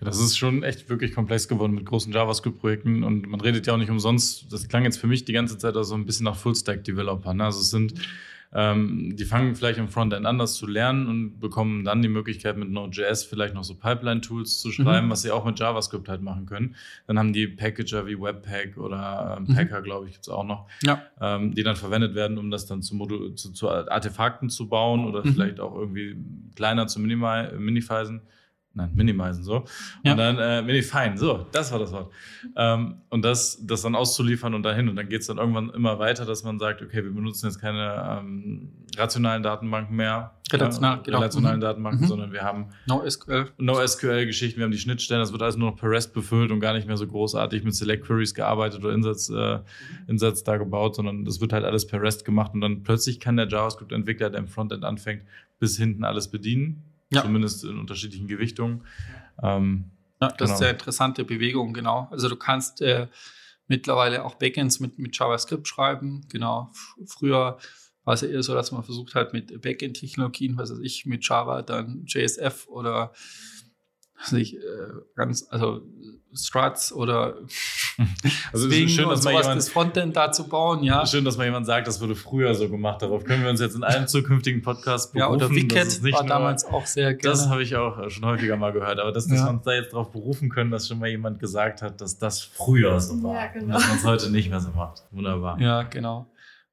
[0.02, 3.78] Das ist schon echt wirklich komplex geworden mit großen JavaScript-Projekten und man redet ja auch
[3.78, 4.52] nicht umsonst.
[4.52, 7.34] Das klang jetzt für mich die ganze Zeit auch so ein bisschen nach Full-Stack-Developer.
[7.34, 7.46] Ne?
[7.46, 7.94] Also es sind
[8.52, 12.58] ähm, die fangen vielleicht im Frontend an, das zu lernen und bekommen dann die Möglichkeit,
[12.58, 15.12] mit Node.js vielleicht noch so Pipeline-Tools zu schreiben, mhm.
[15.12, 16.76] was sie auch mit JavaScript halt machen können.
[17.06, 19.56] Dann haben die Packager wie Webpack oder ähm, mhm.
[19.56, 19.84] Packer, mhm.
[19.84, 21.04] glaube ich, jetzt auch noch, ja.
[21.22, 25.06] ähm, die dann verwendet werden, um das dann zu, Modu zu, zu Artefakten zu bauen
[25.06, 25.34] oder mhm.
[25.34, 26.18] vielleicht auch irgendwie
[26.56, 28.22] kleiner zu minimizen.
[28.76, 29.66] Nein, minimizen so.
[30.04, 30.12] Ja.
[30.12, 32.12] Und dann äh, minifine, so, das war das Wort.
[32.56, 34.88] Ähm, und das, das dann auszuliefern und dahin.
[34.88, 37.60] Und dann geht es dann irgendwann immer weiter, dass man sagt, okay, wir benutzen jetzt
[37.60, 41.18] keine ähm, rationalen Datenbanken mehr, Relational, äh, genau.
[41.18, 41.62] relationalen mhm.
[41.62, 42.08] Datenbanken, mhm.
[42.08, 43.50] sondern wir haben NoSQL.
[43.58, 46.74] NoSQL-Geschichten, wir haben die Schnittstellen, das wird alles nur noch per REST befüllt und gar
[46.74, 49.60] nicht mehr so großartig mit Select Queries gearbeitet oder Insatz, äh,
[50.08, 53.36] Insatz da gebaut, sondern das wird halt alles per REST gemacht und dann plötzlich kann
[53.36, 55.24] der JavaScript-Entwickler, der im Frontend anfängt,
[55.60, 57.22] bis hinten alles bedienen ja.
[57.22, 58.86] Zumindest in unterschiedlichen Gewichtungen.
[59.42, 59.92] Ähm,
[60.22, 60.54] ja, das genau.
[60.54, 62.08] ist eine interessante Bewegung, genau.
[62.12, 63.08] Also du kannst äh,
[63.68, 66.26] mittlerweile auch Backends mit, mit JavaScript schreiben.
[66.30, 66.72] Genau.
[67.06, 67.58] Früher
[68.04, 71.28] war es ja eher so, dass man versucht hat mit Backend-Technologien, was weiß ich, mit
[71.28, 73.14] Java dann JSF oder
[74.22, 74.60] also ich, äh,
[75.16, 75.82] ganz, also
[76.34, 77.36] Struts oder
[78.54, 81.06] also es ist schön, dass man jemand, das Frontend da zu bauen, ja.
[81.06, 83.02] Schön, dass mal jemand sagt, das wurde früher so gemacht.
[83.02, 85.30] Darauf können wir uns jetzt in einem zukünftigen Podcast berufen.
[85.30, 87.36] Ja, oder Wicked war nur, damals auch sehr gerne.
[87.36, 89.00] Das habe ich auch schon häufiger mal gehört.
[89.00, 89.46] Aber dass, dass ja.
[89.46, 92.42] wir uns da jetzt darauf berufen können, dass schon mal jemand gesagt hat, dass das
[92.42, 93.34] früher so war.
[93.36, 93.66] Ja, genau.
[93.66, 95.04] Und dass man es heute nicht mehr so macht.
[95.12, 95.60] Wunderbar.
[95.60, 96.28] Ja, genau.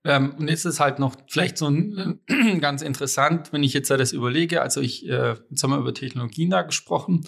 [0.07, 2.21] Ähm, und jetzt ist halt noch vielleicht so ein,
[2.61, 4.62] ganz interessant, wenn ich jetzt das überlege.
[4.62, 7.27] Also ich, äh, jetzt haben wir über Technologien da gesprochen,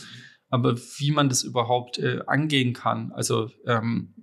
[0.48, 3.10] aber wie man das überhaupt äh, angehen kann.
[3.10, 4.14] Also ähm,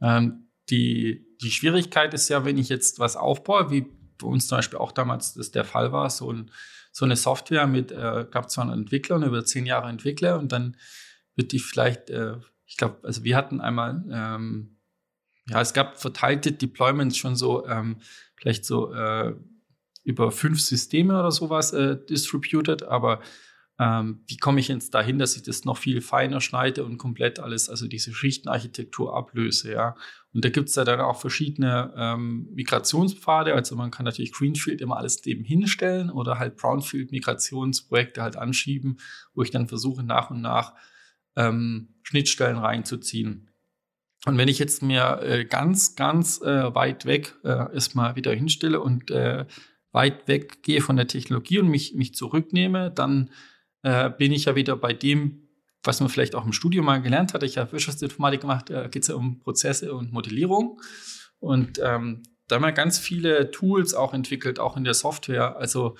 [0.00, 3.82] ähm, die, die Schwierigkeit ist ja, wenn ich jetzt was aufbaue, wie
[4.18, 6.50] bei uns zum Beispiel auch damals das der Fall war, so, ein,
[6.90, 10.52] so eine Software mit, äh, gab zwar einen Entwickler und über zehn Jahre Entwickler und
[10.52, 10.78] dann
[11.36, 14.79] wird die vielleicht, äh, ich glaube, also wir hatten einmal ähm,
[15.50, 17.96] ja, es gab verteilte Deployments schon so, ähm,
[18.36, 19.34] vielleicht so äh,
[20.04, 23.20] über fünf Systeme oder sowas äh, distributed, aber
[23.80, 27.40] ähm, wie komme ich jetzt dahin, dass ich das noch viel feiner schneide und komplett
[27.40, 29.96] alles, also diese Schichtenarchitektur ablöse, ja.
[30.32, 34.80] Und da gibt es ja dann auch verschiedene ähm, Migrationspfade, also man kann natürlich Greenfield
[34.80, 38.98] immer alles dem hinstellen oder halt Brownfield-Migrationsprojekte halt anschieben,
[39.34, 40.74] wo ich dann versuche nach und nach
[41.34, 43.49] ähm, Schnittstellen reinzuziehen.
[44.26, 48.80] Und wenn ich jetzt mir äh, ganz, ganz äh, weit weg äh, erstmal wieder hinstelle
[48.80, 49.46] und äh,
[49.92, 53.30] weit weg gehe von der Technologie und mich, mich zurücknehme, dann
[53.82, 55.48] äh, bin ich ja wieder bei dem,
[55.82, 57.42] was man vielleicht auch im Studium mal gelernt hat.
[57.42, 60.80] Ich habe Wirtschaftsinformatik gemacht, da geht es ja um Prozesse und Modellierung.
[61.38, 65.56] Und ähm, da haben wir ganz viele Tools auch entwickelt, auch in der Software.
[65.56, 65.96] Also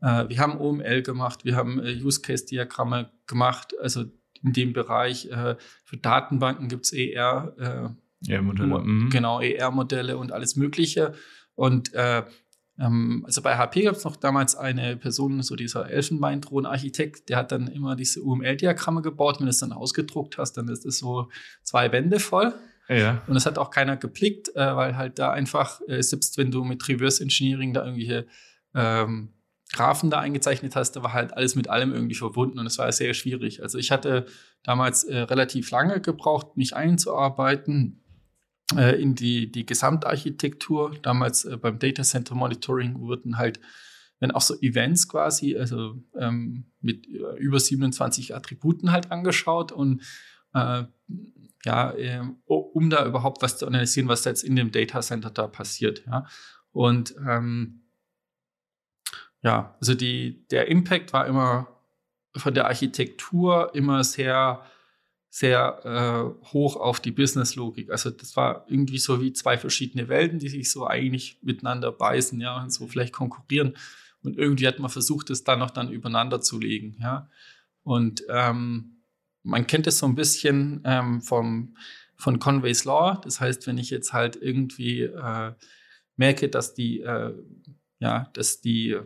[0.00, 3.74] äh, wir haben OML gemacht, wir haben Use-Case-Diagramme gemacht.
[3.80, 4.06] Also
[4.42, 5.26] in dem Bereich.
[5.26, 7.54] Äh, für Datenbanken gibt es ER.
[8.26, 8.78] Äh, ER-Modelle.
[8.80, 9.10] Mhm.
[9.10, 11.14] Genau, ER-Modelle und alles Mögliche.
[11.54, 12.22] Und äh,
[12.78, 17.52] ähm, also bei HP gab es noch damals eine Person, so dieser Elfenbeinthron-Architekt, der hat
[17.52, 19.38] dann immer diese UML-Diagramme gebaut.
[19.38, 21.28] Wenn du es dann ausgedruckt hast, dann ist es so
[21.62, 22.54] zwei Wände voll.
[22.88, 23.22] Ja.
[23.26, 26.64] Und das hat auch keiner geplickt, äh, weil halt da einfach, äh, selbst wenn du
[26.64, 28.26] mit Reverse Engineering da irgendwelche
[28.74, 29.32] ähm,
[29.72, 32.90] Graphen da eingezeichnet hast, da war halt alles mit allem irgendwie verbunden und es war
[32.90, 33.62] sehr schwierig.
[33.62, 34.26] Also ich hatte
[34.62, 38.02] damals äh, relativ lange gebraucht, mich einzuarbeiten
[38.76, 40.96] äh, in die, die Gesamtarchitektur.
[41.02, 43.60] Damals äh, beim Data Center Monitoring wurden halt,
[44.18, 50.02] wenn auch so Events quasi, also ähm, mit äh, über 27 Attributen halt angeschaut und
[50.52, 50.84] äh,
[51.64, 55.46] ja, ähm, um da überhaupt was zu analysieren, was jetzt in dem Data Center da
[55.46, 56.04] passiert.
[56.06, 56.26] Ja.
[56.72, 57.82] Und ähm,
[59.42, 61.68] ja, also die, der Impact war immer
[62.36, 64.64] von der Architektur immer sehr,
[65.30, 67.90] sehr äh, hoch auf die Business-Logik.
[67.90, 72.40] Also das war irgendwie so wie zwei verschiedene Welten, die sich so eigentlich miteinander beißen,
[72.40, 73.76] ja, und so vielleicht konkurrieren.
[74.22, 77.28] Und irgendwie hat man versucht, es dann noch dann übereinander zu legen, ja.
[77.82, 79.02] Und ähm,
[79.42, 81.76] man kennt es so ein bisschen ähm, vom,
[82.16, 83.18] von Conway's Law.
[83.24, 85.54] Das heißt, wenn ich jetzt halt irgendwie äh,
[86.16, 87.34] merke, dass die, äh,
[88.00, 88.98] ja, dass die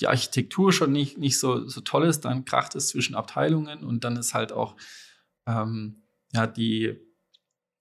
[0.00, 4.04] die Architektur schon nicht, nicht so, so toll ist, dann kracht es zwischen Abteilungen und
[4.04, 4.76] dann ist halt auch
[5.46, 6.02] ähm,
[6.32, 6.96] ja, die,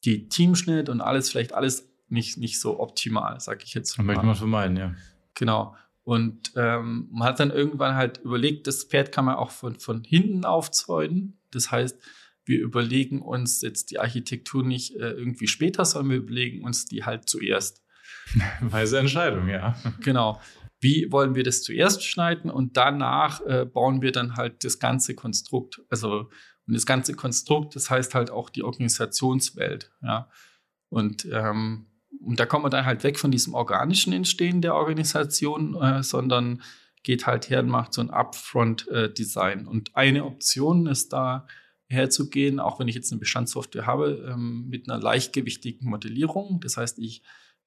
[0.06, 3.98] die Teamschnitt und alles, vielleicht alles nicht, nicht so optimal, sag ich jetzt.
[3.98, 4.94] Das möchte man vermeiden, ja.
[5.34, 5.76] Genau.
[6.04, 10.04] Und ähm, man hat dann irgendwann halt überlegt, das Pferd kann man auch von, von
[10.04, 11.40] hinten aufzäunen.
[11.52, 11.98] Das heißt,
[12.46, 17.06] wir überlegen uns jetzt die Architektur nicht äh, irgendwie später, sondern wir überlegen uns die
[17.06, 17.82] halt zuerst.
[18.62, 19.76] Weise Entscheidung, ja.
[20.02, 20.42] Genau.
[20.84, 25.16] Wie wollen wir das zuerst schneiden und danach äh, bauen wir dann halt das ganze
[25.16, 25.82] Konstrukt.
[25.90, 26.30] Also
[26.68, 29.92] und das ganze Konstrukt, das heißt halt auch die Organisationswelt.
[30.02, 30.30] Ja.
[30.90, 31.88] Und, ähm,
[32.22, 36.62] und da kommt man dann halt weg von diesem organischen Entstehen der Organisation, äh, sondern
[37.04, 39.66] geht halt her und macht so ein Upfront-Design.
[39.66, 41.48] Äh, und eine Option ist da
[41.88, 46.62] herzugehen, auch wenn ich jetzt eine Bestandssoftware habe, ähm, mit einer leichtgewichtigen Modellierung.
[46.62, 47.24] Das heißt, ich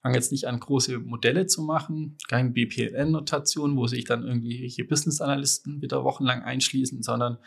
[0.07, 4.87] fange jetzt nicht an, große Modelle zu machen, keine BPLN-Notation, wo sich dann irgendwie hier
[4.87, 7.39] Business-Analysten wieder wochenlang einschließen, sondern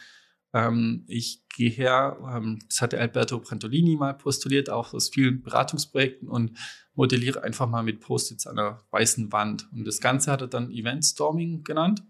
[0.51, 6.27] ähm, ich gehe her, ähm, das hatte Alberto Brantolini mal postuliert, auch aus vielen Beratungsprojekten
[6.27, 6.57] und
[6.95, 9.69] modelliere einfach mal mit Post-its an einer weißen Wand.
[9.71, 12.03] Und das Ganze hat er dann Event Storming genannt.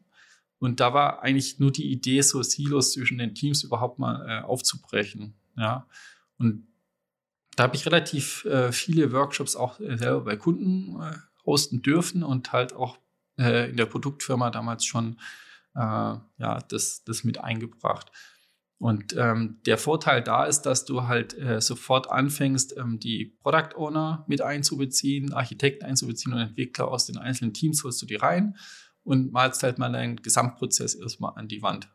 [0.57, 4.41] Und da war eigentlich nur die Idee, so Silos zwischen den Teams überhaupt mal äh,
[4.43, 5.35] aufzubrechen.
[5.55, 5.85] Ja.
[6.39, 6.68] Und
[7.59, 11.13] da habe ich relativ äh, viele Workshops auch äh, selber bei Kunden äh,
[11.45, 12.97] hosten dürfen und halt auch
[13.37, 15.19] äh, in der Produktfirma damals schon
[15.75, 18.13] äh, ja, das, das mit eingebracht.
[18.77, 23.75] Und ähm, der Vorteil da ist, dass du halt äh, sofort anfängst, ähm, die Product
[23.75, 28.55] Owner mit einzubeziehen, Architekten einzubeziehen und Entwickler aus den einzelnen Teams holst du die rein
[29.03, 31.89] und malst halt mal deinen Gesamtprozess erstmal an die Wand.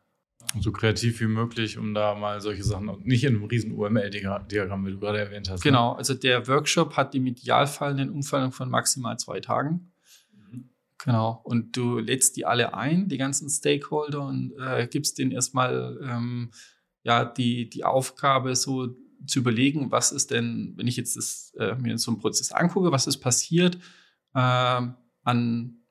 [0.60, 4.92] So kreativ wie möglich, um da mal solche Sachen, nicht in einem riesen UML-Diagramm, wie
[4.92, 5.64] du gerade erwähnt hast.
[5.64, 5.70] Ne?
[5.70, 5.98] Genau, ne?
[5.98, 9.92] also der Workshop hat im Idealfall einen Umfang von maximal zwei Tagen.
[10.98, 11.40] Genau.
[11.44, 16.50] Und du lädst die alle ein, die ganzen Stakeholder, und äh, gibst denen erstmal ähm,
[17.02, 21.74] ja, die, die Aufgabe, so zu überlegen, was ist denn, wenn ich jetzt das, äh,
[21.76, 23.76] mir so einen Prozess angucke, was ist passiert
[24.34, 24.38] äh,
[25.24, 25.83] an,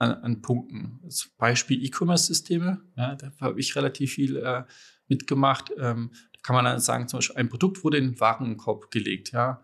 [0.00, 1.00] an, an, Punkten.
[1.08, 4.64] Zum Beispiel E-Commerce-Systeme, ja, da habe ich relativ viel äh,
[5.08, 5.70] mitgemacht.
[5.78, 9.32] Ähm, da kann man dann sagen, zum Beispiel ein Produkt wurde in den Warenkorb gelegt,
[9.32, 9.62] ja,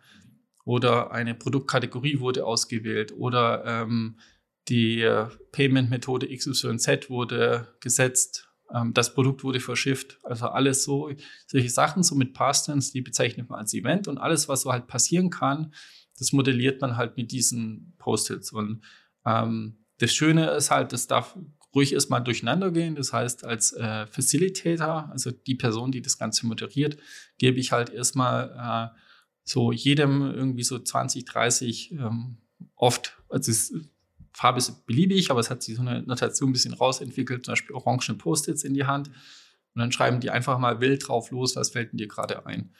[0.64, 4.18] oder eine Produktkategorie wurde ausgewählt oder ähm,
[4.68, 10.18] die äh, Payment-Methode XYZ wurde gesetzt, ähm, das Produkt wurde verschifft.
[10.24, 11.10] Also alles so,
[11.46, 14.86] solche Sachen, so mit Past-Tense, die bezeichnet man als Event und alles, was so halt
[14.86, 15.72] passieren kann,
[16.18, 18.52] das modelliert man halt mit diesen Post-its.
[18.52, 18.82] Und
[19.24, 21.36] ähm, das Schöne ist halt, das darf
[21.74, 22.94] ruhig erstmal durcheinander gehen.
[22.94, 26.96] Das heißt, als äh, Facilitator, also die Person, die das Ganze moderiert,
[27.38, 28.98] gebe ich halt erstmal äh,
[29.44, 32.38] so jedem irgendwie so 20, 30 ähm,
[32.74, 33.72] oft, also es
[34.32, 37.74] Farbe ist beliebig, aber es hat sich so eine Notation ein bisschen rausentwickelt, zum Beispiel
[37.74, 39.08] orangene Post-its in die Hand.
[39.08, 42.74] Und dann schreiben die einfach mal wild drauf los, was fällt denn dir gerade ein.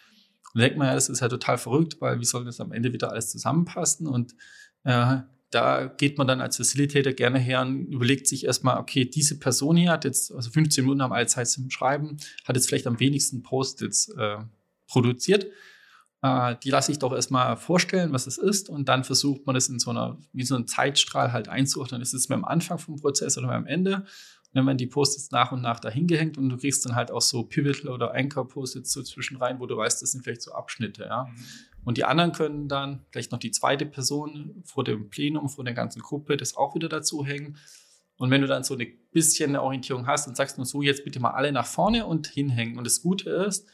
[0.53, 2.93] Und denkt man ja, das ist ja total verrückt, weil wie soll das am Ende
[2.93, 4.07] wieder alles zusammenpassen?
[4.07, 4.35] Und
[4.85, 5.19] äh,
[5.51, 9.77] da geht man dann als Facilitator gerne her und überlegt sich erstmal, okay, diese Person
[9.77, 12.99] hier hat jetzt, also 15 Minuten haben alle Zeit zum Schreiben, hat jetzt vielleicht am
[12.99, 14.39] wenigsten Post-its äh,
[14.89, 15.47] produziert.
[16.23, 19.69] Äh, die lasse ich doch erstmal vorstellen, was es ist, und dann versucht man es
[19.69, 22.03] in so einer, wie so einem Zeitstrahl halt einzuordnen.
[22.03, 23.97] Ist es am Anfang vom Prozess oder am Ende?
[23.97, 27.11] Und dann werden die Post-its nach und nach dahin gehängt und du kriegst dann halt
[27.11, 30.53] auch so Pivotal oder Anchor-Post-its so zwischen rein, wo du weißt, das sind vielleicht so
[30.53, 31.25] Abschnitte, ja.
[31.25, 31.37] Mhm.
[31.87, 35.73] Und die anderen können dann vielleicht noch die zweite Person vor dem Plenum, vor der
[35.73, 37.57] ganzen Gruppe, das auch wieder dazu hängen.
[38.19, 41.05] Und wenn du dann so ein bisschen eine Orientierung hast und sagst nur so, jetzt
[41.05, 42.77] bitte mal alle nach vorne und hinhängen.
[42.77, 43.69] Und das Gute ist,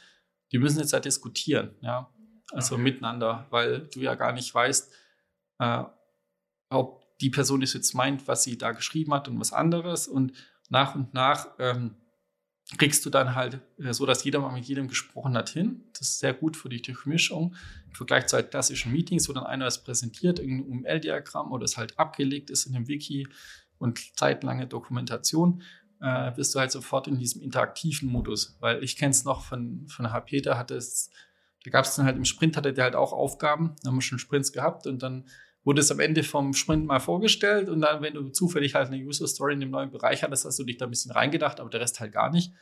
[0.52, 2.12] die müssen jetzt halt diskutieren, ja
[2.52, 2.84] also okay.
[2.84, 4.92] miteinander, weil du ja gar nicht weißt,
[5.58, 5.84] äh,
[6.70, 10.08] ob die Person das jetzt meint, was sie da geschrieben hat und was anderes.
[10.08, 10.32] Und
[10.68, 11.96] nach und nach ähm,
[12.78, 15.84] kriegst du dann halt äh, so, dass jeder mal mit jedem gesprochen hat, hin.
[15.92, 17.54] Das ist sehr gut für die Durchmischung.
[17.88, 21.76] Im Vergleich zu halt klassischen Meetings, wo dann einer es präsentiert, irgendein UML-Diagramm oder es
[21.76, 23.28] halt abgelegt ist in dem Wiki
[23.78, 25.62] und zeitlange Dokumentation,
[26.00, 28.56] äh, bist du halt sofort in diesem interaktiven Modus.
[28.60, 31.10] Weil ich kenne es noch von, von HP, da hat es
[31.64, 33.76] da gab es dann halt im Sprint, hatte der halt auch Aufgaben.
[33.82, 35.24] Da haben wir schon Sprints gehabt und dann
[35.64, 39.02] wurde es am Ende vom Sprint mal vorgestellt und dann, wenn du zufällig halt eine
[39.02, 41.70] User Story in dem neuen Bereich hattest, hast du dich da ein bisschen reingedacht, aber
[41.70, 42.52] der Rest halt gar nicht.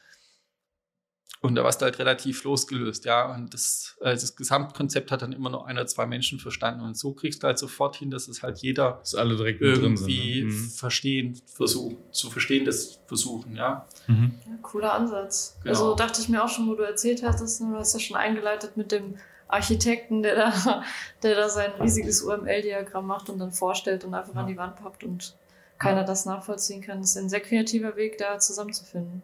[1.43, 3.35] Und da warst du halt relativ losgelöst, ja.
[3.35, 6.83] Und das, äh, das Gesamtkonzept hat dann immer nur ein oder zwei Menschen verstanden.
[6.83, 10.41] Und so kriegst du halt sofort hin, dass es halt jeder dass alle direkt irgendwie
[10.41, 10.55] sind, ne?
[10.55, 10.69] Mhm.
[10.69, 13.89] verstehen, versuchen, zu verstehen, das versuchen, ja.
[14.07, 14.35] Mhm.
[14.47, 15.57] ja cooler Ansatz.
[15.63, 15.71] Genau.
[15.71, 18.77] Also dachte ich mir auch schon, wo du erzählt hattest, du hast ja schon eingeleitet
[18.77, 19.17] mit dem
[19.53, 20.83] Architekten, der da,
[21.23, 24.41] der da sein riesiges UML-Diagramm macht und dann vorstellt und einfach ja.
[24.41, 25.37] an die Wand pappt und
[25.81, 27.01] keiner das nachvollziehen kann.
[27.01, 29.23] Das ist ein sehr kreativer Weg, da zusammenzufinden.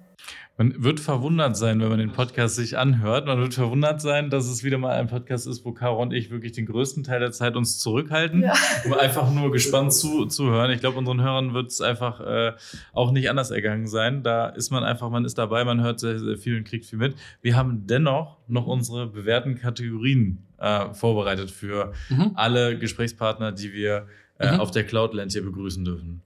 [0.59, 3.27] Man wird verwundert sein, wenn man den Podcast sich anhört.
[3.27, 6.31] Man wird verwundert sein, dass es wieder mal ein Podcast ist, wo Caro und ich
[6.31, 8.55] wirklich den größten Teil der Zeit uns zurückhalten, ja.
[8.87, 10.71] um einfach nur gespannt zu, zu hören.
[10.71, 12.53] Ich glaube, unseren Hörern wird es einfach äh,
[12.95, 14.23] auch nicht anders ergangen sein.
[14.23, 16.99] Da ist man einfach, man ist dabei, man hört sehr, sehr viel und kriegt viel
[16.99, 17.17] mit.
[17.43, 22.31] Wir haben dennoch noch unsere bewährten Kategorien äh, vorbereitet für mhm.
[22.35, 24.07] alle Gesprächspartner, die wir
[24.39, 24.61] äh, mhm.
[24.61, 26.23] auf der Cloudland hier begrüßen dürfen.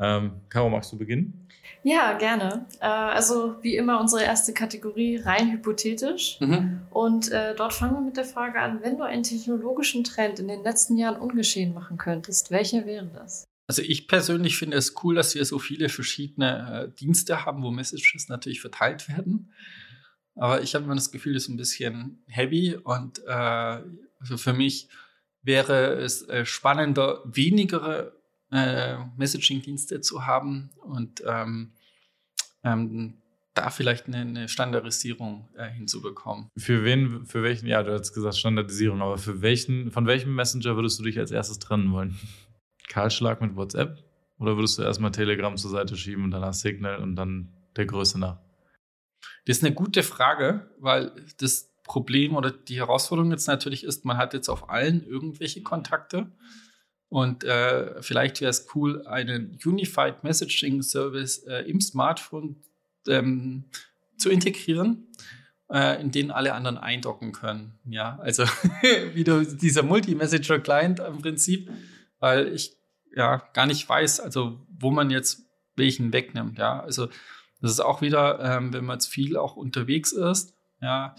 [0.00, 1.48] Ähm, Caro, magst du beginnen?
[1.84, 2.66] Ja, gerne.
[2.80, 6.38] Äh, also wie immer unsere erste Kategorie rein hypothetisch.
[6.40, 6.80] Mhm.
[6.90, 10.48] Und äh, dort fangen wir mit der Frage an, wenn du einen technologischen Trend in
[10.48, 13.44] den letzten Jahren ungeschehen machen könntest, welcher wäre das?
[13.68, 17.70] Also ich persönlich finde es cool, dass wir so viele verschiedene äh, Dienste haben, wo
[17.70, 19.52] Messages natürlich verteilt werden.
[20.34, 24.52] Aber ich habe immer das Gefühl, das ist ein bisschen heavy und äh, also für
[24.52, 24.88] mich
[25.42, 28.12] wäre es äh, spannender, weniger
[28.50, 31.72] äh, Messaging-Dienste zu haben und ähm,
[32.64, 33.22] ähm,
[33.54, 36.48] da vielleicht eine, eine Standardisierung äh, hinzubekommen.
[36.56, 40.76] Für wen, für welchen, ja, du hast gesagt Standardisierung, aber für welchen, von welchem Messenger
[40.76, 42.18] würdest du dich als erstes trennen wollen?
[42.88, 43.98] Kahlschlag mit WhatsApp?
[44.38, 48.18] Oder würdest du erstmal Telegram zur Seite schieben und danach Signal und dann der Größe
[48.18, 48.38] nach?
[49.46, 54.16] Das ist eine gute Frage, weil das Problem oder die Herausforderung jetzt natürlich ist, man
[54.16, 56.30] hat jetzt auf allen irgendwelche Kontakte.
[57.08, 62.62] Und äh, vielleicht wäre es cool, einen Unified Messaging Service äh, im Smartphone
[63.06, 63.64] ähm,
[64.16, 65.08] zu integrieren,
[65.70, 67.78] äh, in den alle anderen eindocken können.
[67.84, 68.44] Ja, also
[69.14, 71.70] wieder dieser Multi-Messenger-Client im Prinzip,
[72.18, 72.78] weil ich
[73.14, 75.42] ja gar nicht weiß, also wo man jetzt
[75.76, 76.58] welchen wegnimmt.
[76.58, 77.08] Ja, also
[77.60, 81.14] das ist auch wieder, ähm, wenn man jetzt viel auch unterwegs ist, ja,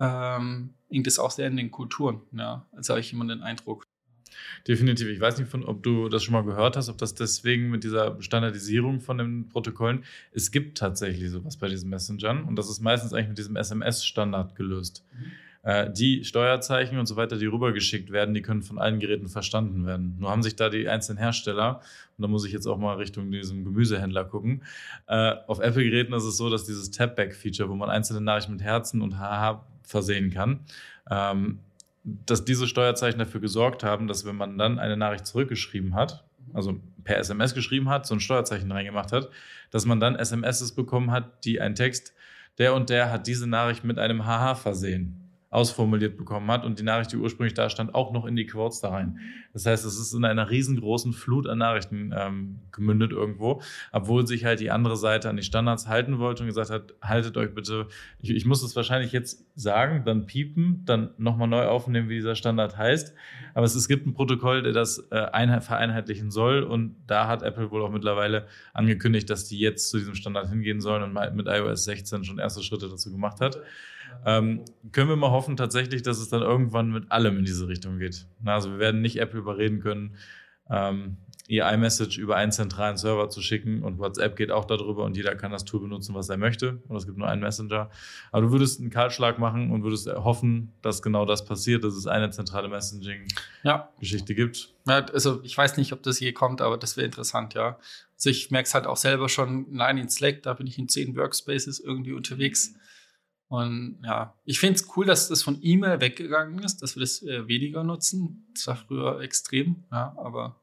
[0.00, 2.20] ähm, hängt es auch sehr in den Kulturen.
[2.32, 3.86] Ja, also habe ich immer den Eindruck.
[4.66, 5.08] Definitiv.
[5.08, 7.84] Ich weiß nicht, von, ob du das schon mal gehört hast, ob das deswegen mit
[7.84, 12.80] dieser Standardisierung von den Protokollen, es gibt tatsächlich sowas bei diesen Messengern und das ist
[12.80, 15.04] meistens eigentlich mit diesem SMS-Standard gelöst.
[15.12, 15.32] Mhm.
[15.62, 19.86] Äh, die Steuerzeichen und so weiter, die rübergeschickt werden, die können von allen Geräten verstanden
[19.86, 20.16] werden.
[20.18, 21.80] Nur haben sich da die einzelnen Hersteller,
[22.16, 24.62] und da muss ich jetzt auch mal Richtung diesem Gemüsehändler gucken,
[25.08, 29.02] äh, auf Apple-Geräten ist es so, dass dieses Tapback-Feature, wo man einzelne Nachrichten mit Herzen
[29.02, 30.60] und HH versehen kann,
[31.10, 31.60] ähm,
[32.04, 36.24] dass diese Steuerzeichen dafür gesorgt haben, dass wenn man dann eine Nachricht zurückgeschrieben hat,
[36.54, 39.28] also per SMS geschrieben hat, so ein Steuerzeichen reingemacht hat,
[39.70, 42.14] dass man dann SMSs bekommen hat, die einen Text,
[42.58, 46.82] der und der hat diese Nachricht mit einem HH versehen ausformuliert bekommen hat und die
[46.82, 49.18] Nachricht, die ursprünglich da stand, auch noch in die Quotes da rein.
[49.54, 54.44] Das heißt, es ist in einer riesengroßen Flut an Nachrichten ähm, gemündet irgendwo, obwohl sich
[54.44, 57.88] halt die andere Seite an die Standards halten wollte und gesagt hat, haltet euch bitte,
[58.20, 62.34] ich, ich muss es wahrscheinlich jetzt sagen, dann piepen, dann nochmal neu aufnehmen, wie dieser
[62.34, 63.14] Standard heißt.
[63.54, 67.70] Aber es, es gibt ein Protokoll, der das äh, vereinheitlichen soll und da hat Apple
[67.70, 71.84] wohl auch mittlerweile angekündigt, dass die jetzt zu diesem Standard hingehen sollen und mit iOS
[71.84, 73.58] 16 schon erste Schritte dazu gemacht hat.
[74.24, 77.98] Ähm, können wir mal hoffen tatsächlich, dass es dann irgendwann mit allem in diese Richtung
[77.98, 78.26] geht.
[78.40, 80.16] Na, also wir werden nicht Apple überreden können,
[80.70, 85.16] ähm, ihr iMessage über einen zentralen Server zu schicken und WhatsApp geht auch darüber und
[85.16, 87.90] jeder kann das Tool benutzen, was er möchte und es gibt nur einen Messenger.
[88.30, 92.06] Aber du würdest einen Kahlschlag machen und würdest hoffen, dass genau das passiert, dass es
[92.06, 94.44] eine zentrale Messaging-Geschichte ja.
[94.44, 94.74] gibt.
[94.86, 97.78] Ja, also ich weiß nicht, ob das je kommt, aber das wäre interessant, ja.
[98.14, 100.88] Also ich merke es halt auch selber schon, nein, in Slack, da bin ich in
[100.88, 102.74] zehn Workspaces irgendwie unterwegs.
[103.48, 107.22] Und ja, ich finde es cool, dass das von E-Mail weggegangen ist, dass wir das
[107.22, 108.46] äh, weniger nutzen.
[108.54, 110.60] Das war früher extrem, ja, aber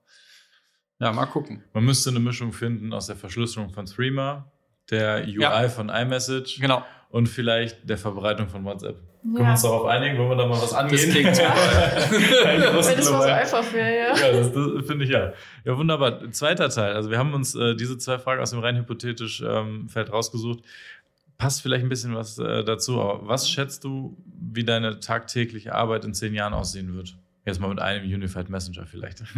[0.99, 1.63] ja, mal gucken.
[1.73, 4.51] Man müsste eine Mischung finden aus der Verschlüsselung von Threema,
[4.89, 5.67] der UI ja.
[5.67, 6.85] von iMessage genau.
[7.09, 8.97] und vielleicht der Verbreitung von WhatsApp.
[8.97, 9.33] Ja.
[9.33, 10.99] Können wir uns darauf einigen, wollen wir da mal was angehen?
[10.99, 11.37] Das klingt
[12.45, 14.15] Wenn mal so einfach wäre, ja.
[14.15, 15.33] Ja, das, das finde ich ja.
[15.63, 16.31] Ja, wunderbar.
[16.31, 16.93] Zweiter Teil.
[16.93, 20.59] Also wir haben uns äh, diese zwei Fragen aus dem rein hypothetischen ähm, Feld rausgesucht
[21.37, 22.99] passt vielleicht ein bisschen was äh, dazu.
[22.99, 27.17] Aber was schätzt du, wie deine tagtägliche Arbeit in zehn Jahren aussehen wird?
[27.45, 29.23] Jetzt mal mit einem Unified Messenger vielleicht.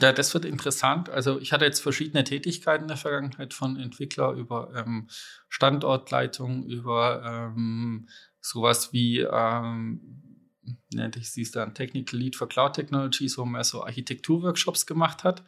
[0.00, 1.10] Ja, das wird interessant.
[1.10, 5.06] Also ich hatte jetzt verschiedene Tätigkeiten in der Vergangenheit von Entwickler über ähm,
[5.48, 8.08] Standortleitung, über ähm,
[8.40, 10.50] sowas wie, ähm,
[10.92, 15.44] nennt ich sie dann Technical Lead for Cloud Technologies, wo man so Architekturworkshops gemacht hat.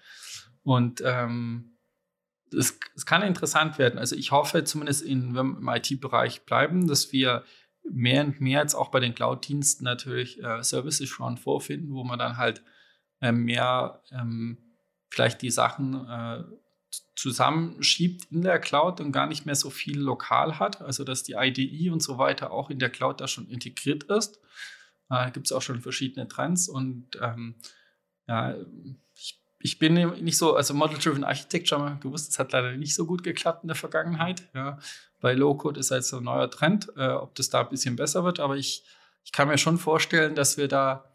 [0.63, 1.74] Und ähm,
[2.57, 3.99] es, es kann interessant werden.
[3.99, 7.45] Also ich hoffe zumindest in, wenn wir im IT-Bereich bleiben, dass wir
[7.89, 12.19] mehr und mehr jetzt auch bei den Cloud-Diensten natürlich äh, Services schon vorfinden, wo man
[12.19, 12.63] dann halt
[13.21, 14.59] äh, mehr ähm,
[15.11, 16.45] vielleicht die Sachen äh,
[17.15, 20.81] zusammenschiebt in der Cloud und gar nicht mehr so viel lokal hat.
[20.81, 24.41] Also dass die IDE und so weiter auch in der Cloud da schon integriert ist.
[25.09, 27.57] Da gibt es auch schon verschiedene Trends und ähm,
[28.27, 28.57] ja,
[29.65, 33.07] ich bin nicht so, also Model-Driven Architecture haben wir gewusst, das hat leider nicht so
[33.07, 34.47] gut geklappt in der Vergangenheit.
[34.53, 34.79] Ja.
[35.23, 38.41] Bei Low-Code ist jetzt ein neuer Trend, äh, ob das da ein bisschen besser wird,
[38.41, 38.85] aber ich,
[39.25, 41.07] ich kann mir schon vorstellen, dass wir da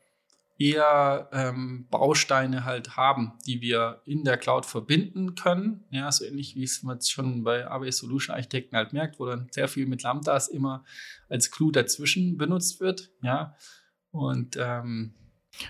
[0.58, 5.86] eher ähm, Bausteine halt haben, die wir in der Cloud verbinden können.
[5.92, 9.48] Ja, so ähnlich wie es man schon bei AWS Solution Architekten halt merkt, wo dann
[9.52, 10.84] sehr viel mit Lambdas immer
[11.30, 13.12] als Clue dazwischen benutzt wird.
[13.22, 13.56] Ja,
[14.10, 15.14] und ähm,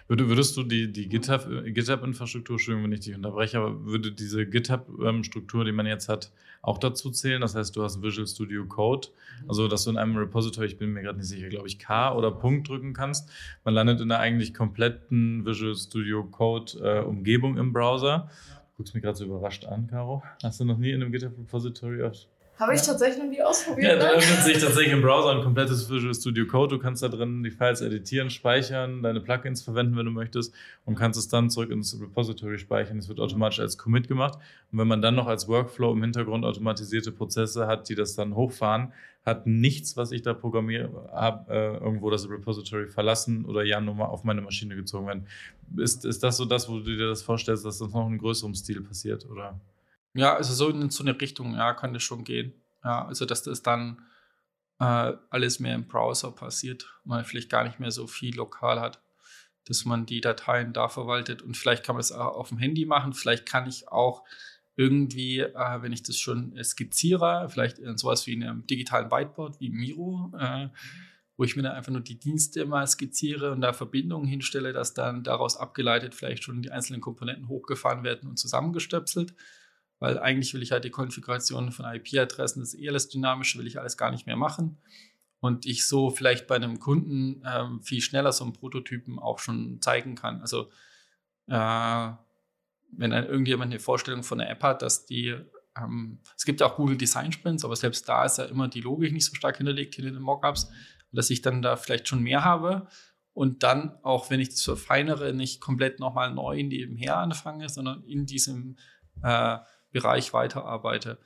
[0.08, 5.72] Würdest du die, die GitHub-Infrastruktur, Entschuldigung, wenn ich dich unterbreche, aber würde diese GitHub-Struktur, die
[5.72, 6.32] man jetzt hat,
[6.62, 7.42] auch dazu zählen?
[7.42, 9.08] Das heißt, du hast Visual Studio Code,
[9.48, 12.14] also dass du in einem Repository, ich bin mir gerade nicht sicher, glaube ich, K
[12.16, 13.30] oder Punkt drücken kannst.
[13.64, 18.30] Man landet in einer eigentlich kompletten Visual Studio Code-Umgebung äh, im Browser.
[18.72, 20.24] Du guckst mich gerade so überrascht an, Caro.
[20.44, 22.16] Hast du noch nie in einem GitHub-Repository auf
[22.60, 23.94] habe ich tatsächlich noch nie ausprobiert.
[23.94, 26.76] Ja, da öffnet sich tatsächlich im Browser ein komplettes Visual Studio Code.
[26.76, 30.54] Du kannst da drin die Files editieren, speichern, deine Plugins verwenden, wenn du möchtest
[30.86, 32.98] und kannst es dann zurück ins Repository speichern.
[32.98, 34.38] Es wird automatisch als Commit gemacht.
[34.72, 38.36] Und wenn man dann noch als Workflow im Hintergrund automatisierte Prozesse hat, die das dann
[38.36, 38.92] hochfahren,
[39.26, 43.96] hat nichts, was ich da programmiere, hab, äh, irgendwo das Repository verlassen oder ja nur
[43.96, 45.28] mal auf meine Maschine gezogen werden.
[45.78, 48.56] Ist, ist das so das, wo du dir das vorstellst, dass das noch in größerem
[48.56, 49.60] Stil passiert, oder?
[50.14, 52.54] Ja, also so in so eine Richtung, ja, kann das schon gehen.
[52.84, 54.06] Ja, also dass das dann
[54.80, 59.02] äh, alles mehr im Browser passiert, man vielleicht gar nicht mehr so viel lokal hat,
[59.66, 61.42] dass man die Dateien da verwaltet.
[61.42, 64.24] Und vielleicht kann man es auch auf dem Handy machen, vielleicht kann ich auch
[64.76, 69.60] irgendwie, äh, wenn ich das schon skizziere, vielleicht in sowas wie in einem digitalen Whiteboard
[69.60, 70.70] wie Miro, äh,
[71.36, 74.94] wo ich mir dann einfach nur die Dienste mal skizziere und da Verbindungen hinstelle, dass
[74.94, 79.34] dann daraus abgeleitet vielleicht schon die einzelnen Komponenten hochgefahren werden und zusammengestöpselt
[80.00, 83.68] weil eigentlich will ich halt die Konfiguration von IP-Adressen, das ist eh alles dynamisch, will
[83.68, 84.78] ich alles gar nicht mehr machen.
[85.42, 89.82] Und ich so vielleicht bei einem Kunden ähm, viel schneller so einen Prototypen auch schon
[89.82, 90.42] zeigen kann.
[90.42, 90.70] Also
[91.48, 92.12] äh,
[92.92, 95.36] wenn dann irgendjemand eine Vorstellung von einer App hat, dass die,
[95.78, 98.82] ähm, es gibt ja auch Google Design Sprints, aber selbst da ist ja immer die
[98.82, 100.70] Logik nicht so stark hinterlegt in den Mockups,
[101.12, 102.88] dass ich dann da vielleicht schon mehr habe
[103.34, 108.26] und dann auch, wenn ich das verfeinere, nicht komplett nochmal neu nebenher anfange, sondern in
[108.26, 108.78] diesem
[109.24, 109.58] äh,
[109.92, 111.18] Bereich weiterarbeite.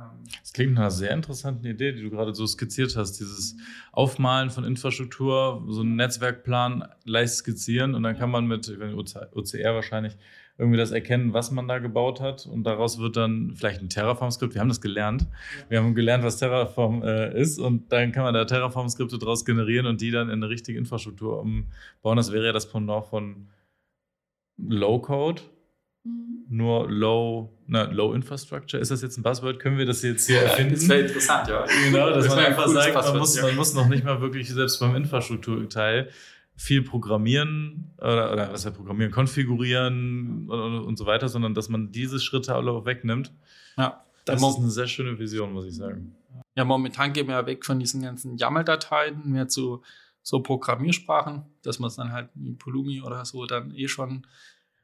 [0.00, 3.20] Ähm, das klingt nach einer sehr interessanten Idee, die du gerade so skizziert hast.
[3.20, 3.56] Dieses
[3.92, 8.68] Aufmalen von Infrastruktur, so einen Netzwerkplan leicht skizzieren und dann kann man mit
[9.32, 10.16] OCR wahrscheinlich
[10.58, 14.52] irgendwie das erkennen, was man da gebaut hat und daraus wird dann vielleicht ein Terraform-Skript.
[14.52, 15.26] Wir haben das gelernt.
[15.70, 19.86] Wir haben gelernt, was Terraform äh, ist und dann kann man da Terraform-Skripte daraus generieren
[19.86, 22.16] und die dann in eine richtige Infrastruktur umbauen.
[22.16, 23.48] Das wäre ja das Pendant von
[24.58, 25.40] Low-Code
[26.04, 26.44] Mhm.
[26.48, 28.80] Nur Low, na, Low Infrastructure.
[28.80, 29.58] Ist das jetzt ein Buzzword?
[29.58, 30.74] Können wir das jetzt hier erfinden?
[30.74, 31.64] Das wäre interessant, ja.
[31.84, 33.42] Genau, dass das man einfach ein sagt, man muss, ja.
[33.44, 36.10] man muss noch nicht mal wirklich selbst beim Infrastrukturteil
[36.56, 41.90] viel programmieren oder, oder was ja programmieren, konfigurieren und, und, so weiter, sondern dass man
[41.90, 43.32] diese Schritte alle wegnimmt.
[43.78, 44.04] Ja.
[44.26, 46.14] Das ist eine sehr schöne Vision, muss ich sagen.
[46.54, 49.82] Ja, momentan gehen wir ja weg von diesen ganzen YAML-Dateien mehr zu
[50.22, 54.26] so Programmiersprachen, dass man es dann halt wie Polumi oder so dann eh schon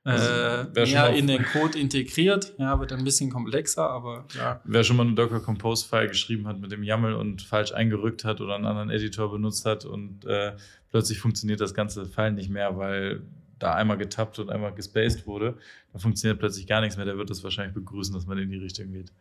[0.07, 2.54] äh, mehr in den Code integriert.
[2.59, 4.61] Ja, wird ein bisschen komplexer, aber ja.
[4.64, 8.24] Wer schon mal eine Docker Compose File geschrieben hat mit dem YAML und falsch eingerückt
[8.24, 10.52] hat oder einen anderen Editor benutzt hat und äh,
[10.90, 13.22] plötzlich funktioniert das ganze File nicht mehr, weil
[13.59, 15.54] da einmal getappt und einmal gespaced wurde,
[15.92, 17.07] dann funktioniert plötzlich gar nichts mehr.
[17.07, 19.12] Der wird das wahrscheinlich begrüßen, dass man in die Richtung geht.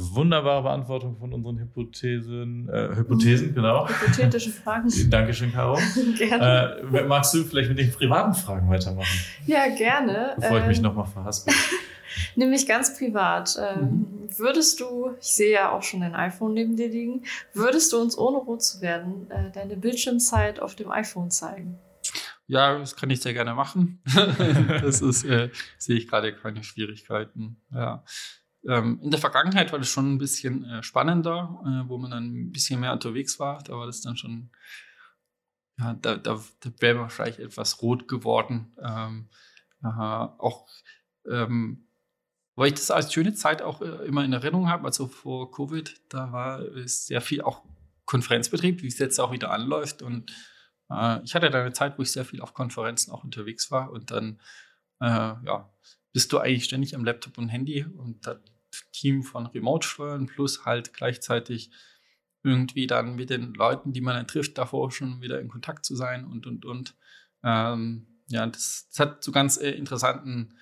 [0.00, 2.68] Wunderbare Beantwortung von unseren Hypothesen.
[2.68, 3.88] Äh, Hypothesen, genau.
[3.88, 4.90] Hypothetische Fragen.
[5.10, 5.78] Dankeschön, Caro.
[6.18, 6.78] gerne.
[6.92, 9.20] Äh, magst du vielleicht mit den privaten Fragen weitermachen?
[9.46, 10.34] Ja, gerne.
[10.36, 11.54] Bevor ich mich ähm, nochmal verhaspel.
[12.36, 13.56] Nämlich ganz privat.
[13.60, 14.38] Ähm, mhm.
[14.38, 18.16] Würdest du, ich sehe ja auch schon dein iPhone neben dir liegen, würdest du uns
[18.16, 21.78] ohne rot zu werden äh, deine Bildschirmzeit auf dem iPhone zeigen?
[22.46, 24.02] Ja, das kann ich sehr gerne machen.
[24.82, 27.60] das ist, äh, sehe ich gerade keine Schwierigkeiten.
[27.72, 28.02] Ja.
[28.68, 32.24] Ähm, in der Vergangenheit war das schon ein bisschen äh, spannender, äh, wo man dann
[32.24, 33.62] ein bisschen mehr unterwegs war.
[33.62, 34.50] Da war das dann schon,
[35.78, 38.76] ja, da, da, da wäre wahrscheinlich etwas rot geworden.
[38.82, 39.28] Ähm,
[39.82, 40.68] aha, auch,
[41.26, 41.86] ähm,
[42.54, 46.00] weil ich das als schöne Zeit auch äh, immer in Erinnerung habe, also vor Covid,
[46.10, 47.62] da war es sehr viel auch
[48.04, 50.02] Konferenzbetrieb, wie es jetzt auch wieder anläuft.
[50.02, 50.32] Und
[50.90, 53.90] äh, ich hatte da eine Zeit, wo ich sehr viel auf Konferenzen auch unterwegs war
[53.90, 54.40] und dann,
[55.00, 55.72] äh, ja,
[56.12, 58.38] bist du eigentlich ständig am Laptop und Handy und das
[58.92, 61.70] Team von Remote steuern plus halt gleichzeitig
[62.42, 65.94] irgendwie dann mit den Leuten, die man dann trifft, davor schon wieder in Kontakt zu
[65.94, 66.96] sein und und und.
[67.42, 70.56] Ähm, ja, das, das, hat zu ganz äh, interessanten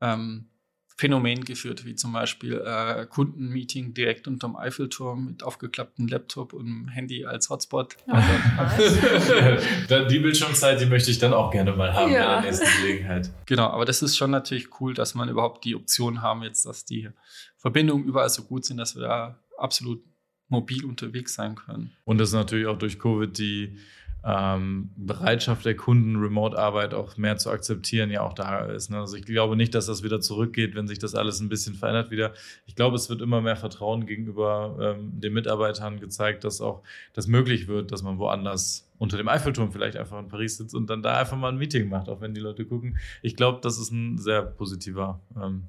[0.00, 0.50] ähm,
[0.96, 7.24] Phänomen geführt, wie zum Beispiel äh, Kundenmeeting direkt unterm Eiffelturm mit aufgeklapptem Laptop und Handy
[7.24, 7.96] als Hotspot.
[8.06, 8.14] Ja,
[8.58, 12.36] also, die Bildschirmzeit, die möchte ich dann auch gerne mal haben ja.
[12.36, 13.30] bei der nächsten Gelegenheit.
[13.46, 16.84] Genau, aber das ist schon natürlich cool, dass man überhaupt die Option haben jetzt, dass
[16.84, 17.08] die
[17.56, 20.04] Verbindungen überall so gut sind, dass wir da absolut
[20.48, 21.90] mobil unterwegs sein können.
[22.04, 23.78] Und dass natürlich auch durch Covid die
[24.26, 28.90] ähm, Bereitschaft der Kunden, Remote-Arbeit auch mehr zu akzeptieren, ja auch da ist.
[28.90, 28.98] Ne?
[28.98, 32.10] Also ich glaube nicht, dass das wieder zurückgeht, wenn sich das alles ein bisschen verändert
[32.10, 32.32] wieder.
[32.64, 37.26] Ich glaube, es wird immer mehr Vertrauen gegenüber ähm, den Mitarbeitern gezeigt, dass auch das
[37.26, 41.02] möglich wird, dass man woanders unter dem Eiffelturm vielleicht einfach in Paris sitzt und dann
[41.02, 42.96] da einfach mal ein Meeting macht, auch wenn die Leute gucken.
[43.20, 45.64] Ich glaube, das ist ein sehr positiver ähm,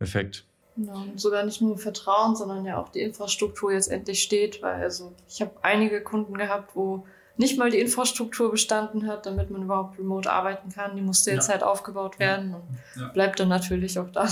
[0.00, 0.44] Effekt.
[0.76, 4.82] Ja, und sogar nicht nur Vertrauen, sondern ja auch die Infrastruktur jetzt endlich steht, weil
[4.82, 7.06] also ich habe einige Kunden gehabt, wo
[7.36, 10.94] nicht mal die Infrastruktur bestanden hat, damit man überhaupt remote arbeiten kann.
[10.96, 11.54] Die musste jetzt ja.
[11.54, 12.62] halt aufgebaut werden und
[12.96, 13.08] ja.
[13.08, 14.28] bleibt dann natürlich auch da.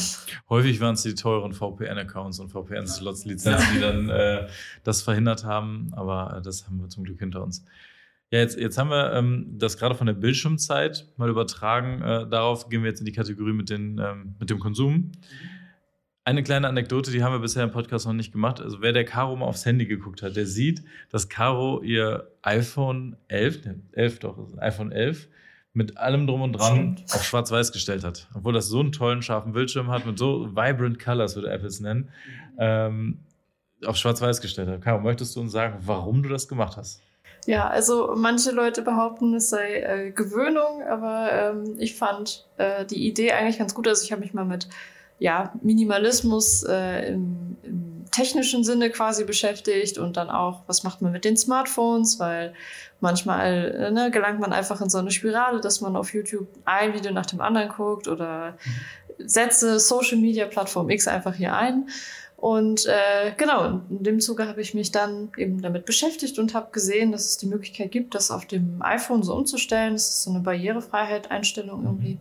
[0.48, 4.48] Häufig waren es die teuren VPN-Accounts und VPN-Slots-Lizenzen, die dann äh,
[4.84, 7.64] das verhindert haben, aber äh, das haben wir zum Glück hinter uns.
[8.30, 12.00] Ja, jetzt, jetzt haben wir ähm, das gerade von der Bildschirmzeit mal übertragen.
[12.00, 14.94] Äh, darauf gehen wir jetzt in die Kategorie mit, den, ähm, mit dem Konsum.
[14.94, 15.12] Mhm.
[16.24, 18.60] Eine kleine Anekdote, die haben wir bisher im Podcast noch nicht gemacht.
[18.60, 23.16] Also wer der Caro mal aufs Handy geguckt hat, der sieht, dass Caro ihr iPhone
[23.26, 25.28] 11, ne, 11 doch, iPhone 11
[25.72, 28.28] mit allem drum und dran auf schwarz-weiß gestellt hat.
[28.34, 31.80] Obwohl das so einen tollen, scharfen Bildschirm hat, mit so vibrant Colors, würde Apple es
[31.80, 32.10] nennen,
[32.56, 33.18] ähm,
[33.84, 34.80] auf schwarz-weiß gestellt hat.
[34.80, 37.02] Caro, möchtest du uns sagen, warum du das gemacht hast?
[37.46, 43.08] Ja, also manche Leute behaupten, es sei äh, Gewöhnung, aber ähm, ich fand äh, die
[43.08, 43.88] Idee eigentlich ganz gut.
[43.88, 44.68] Also ich habe mich mal mit
[45.22, 51.12] ja, Minimalismus äh, im, im technischen Sinne quasi beschäftigt und dann auch, was macht man
[51.12, 52.54] mit den Smartphones, weil
[53.00, 56.92] manchmal äh, ne, gelangt man einfach in so eine Spirale, dass man auf YouTube ein
[56.92, 58.58] Video nach dem anderen guckt oder
[59.18, 61.88] setze Social Media Plattform X einfach hier ein.
[62.36, 66.72] Und äh, genau, in dem Zuge habe ich mich dann eben damit beschäftigt und habe
[66.72, 69.92] gesehen, dass es die Möglichkeit gibt, das auf dem iPhone so umzustellen.
[69.92, 72.14] Das ist so eine Barrierefreiheit-Einstellung irgendwie.
[72.14, 72.20] Mhm.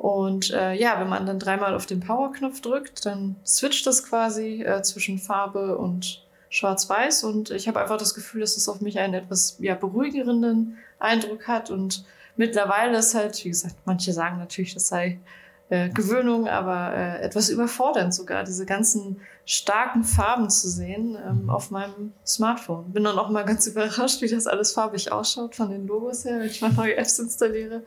[0.00, 4.62] Und äh, ja, wenn man dann dreimal auf den Power-Knopf drückt, dann switcht das quasi
[4.62, 7.24] äh, zwischen Farbe und Schwarz-Weiß.
[7.24, 11.46] Und ich habe einfach das Gefühl, dass es auf mich einen etwas ja, beruhigenden Eindruck
[11.48, 11.68] hat.
[11.68, 15.20] Und mittlerweile ist halt, wie gesagt, manche sagen natürlich, das sei
[15.68, 21.50] äh, Gewöhnung, aber äh, etwas überfordernd sogar, diese ganzen starken Farben zu sehen ähm, mhm.
[21.50, 22.90] auf meinem Smartphone.
[22.90, 26.38] Bin dann auch mal ganz überrascht, wie das alles farbig ausschaut von den Logos her,
[26.38, 27.82] wenn ich mal neue Apps installiere.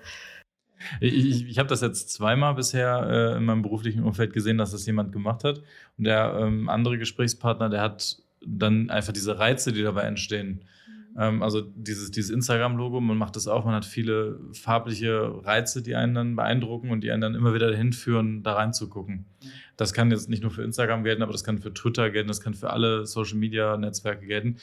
[0.99, 4.85] Ich, ich habe das jetzt zweimal bisher äh, in meinem beruflichen Umfeld gesehen, dass das
[4.85, 5.61] jemand gemacht hat.
[5.97, 10.63] Und der ähm, andere Gesprächspartner, der hat dann einfach diese Reize, die dabei entstehen.
[10.87, 11.21] Mhm.
[11.21, 15.95] Ähm, also dieses, dieses Instagram-Logo, man macht das auch, man hat viele farbliche Reize, die
[15.95, 19.25] einen dann beeindrucken und die einen dann immer wieder dahin führen, da reinzugucken.
[19.41, 19.47] Mhm.
[19.77, 22.41] Das kann jetzt nicht nur für Instagram gelten, aber das kann für Twitter gelten, das
[22.41, 24.57] kann für alle Social-Media-Netzwerke gelten.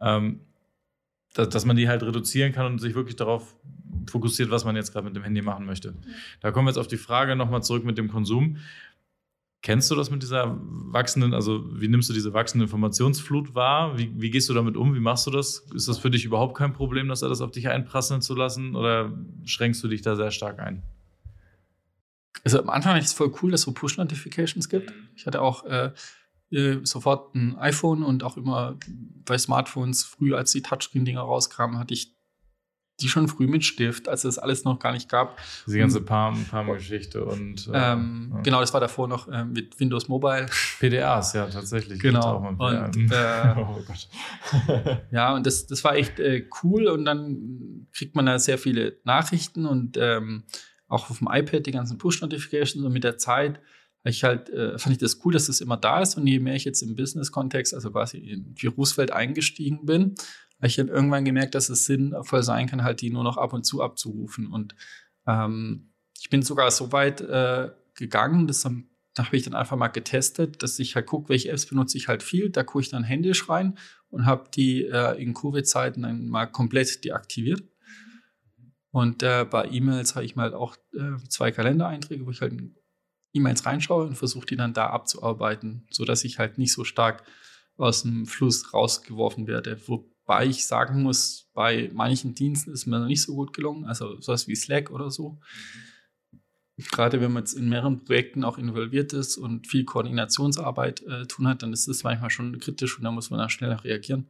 [0.00, 0.40] Ähm,
[1.36, 3.56] dass, dass man die halt reduzieren kann und sich wirklich darauf
[4.08, 5.94] fokussiert, was man jetzt gerade mit dem Handy machen möchte.
[6.40, 8.58] Da kommen wir jetzt auf die Frage nochmal zurück mit dem Konsum.
[9.62, 13.98] Kennst du das mit dieser wachsenden, also wie nimmst du diese wachsende Informationsflut wahr?
[13.98, 14.94] Wie, wie, gehst du damit um?
[14.94, 15.66] Wie machst du das?
[15.74, 19.12] Ist das für dich überhaupt kein Problem, das alles auf dich einprasseln zu lassen oder
[19.44, 20.82] schränkst du dich da sehr stark ein?
[22.44, 24.92] Also am Anfang ich es voll cool, dass es so Push-Notifications gibt.
[25.16, 25.90] Ich hatte auch äh,
[26.50, 28.78] äh, sofort ein iPhone und auch immer
[29.24, 32.15] bei Smartphones, früh als die Touchscreen-Dinger rauskamen, hatte ich
[33.00, 35.38] die schon früh mit Stift, als es alles noch gar nicht gab.
[35.66, 37.68] Die ganze Palm-Geschichte und.
[37.68, 38.40] Äh, ähm, ja.
[38.42, 40.46] Genau, das war davor noch äh, mit Windows Mobile.
[40.80, 42.00] PDAs, ja, tatsächlich.
[42.00, 42.38] Genau.
[42.58, 44.08] Und, äh, oh Gott.
[45.10, 48.98] ja, und das, das war echt äh, cool und dann kriegt man da sehr viele
[49.04, 50.44] Nachrichten und ähm,
[50.88, 53.60] auch auf dem iPad die ganzen Push-Notifications und mit der Zeit
[54.08, 56.54] ich halt, äh, fand ich das cool, dass das immer da ist und je mehr
[56.54, 60.14] ich jetzt im Business-Kontext, also quasi in die Berufswelt eingestiegen bin,
[60.58, 63.52] habe ich dann irgendwann gemerkt, dass es sinnvoll sein kann, halt die nur noch ab
[63.52, 64.46] und zu abzurufen.
[64.46, 64.74] Und
[65.26, 69.76] ähm, ich bin sogar so weit äh, gegangen, das haben, da habe ich dann einfach
[69.76, 72.50] mal getestet, dass ich halt gucke, welche Apps benutze ich halt viel.
[72.50, 73.78] Da gucke ich dann händisch rein
[74.10, 77.62] und habe die äh, in Covid-Zeiten dann mal komplett deaktiviert.
[78.90, 82.54] Und äh, bei E-Mails habe ich mal auch äh, zwei Kalendereinträge, wo ich halt
[83.34, 87.22] E-Mails reinschaue und versuche die dann da abzuarbeiten, sodass ich halt nicht so stark
[87.76, 89.78] aus dem Fluss rausgeworfen werde.
[89.86, 93.84] Wo, Wobei ich sagen muss, bei manchen Diensten ist mir noch nicht so gut gelungen,
[93.84, 95.38] also sowas wie Slack oder so.
[96.76, 101.46] Gerade wenn man jetzt in mehreren Projekten auch involviert ist und viel Koordinationsarbeit äh, tun
[101.46, 104.26] hat, dann ist das manchmal schon kritisch und da muss man dann schneller reagieren.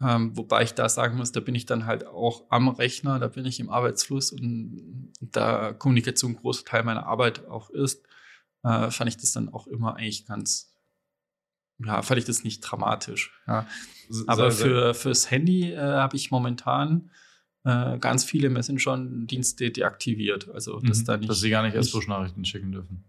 [0.00, 3.28] Ähm, wobei ich da sagen muss, da bin ich dann halt auch am Rechner, da
[3.28, 8.04] bin ich im Arbeitsfluss und da Kommunikation ein großer Teil meiner Arbeit auch ist,
[8.64, 10.73] äh, fand ich das dann auch immer eigentlich ganz,
[11.78, 13.32] ja, fand ich das nicht dramatisch.
[13.46, 13.66] Ja.
[14.26, 17.10] Aber für, fürs Handy äh, habe ich momentan
[17.64, 20.50] äh, ganz viele Messenger-Dienste deaktiviert.
[20.50, 23.04] Also, dass, mhm, da nicht, dass sie gar nicht erst Push-Nachrichten schicken dürfen.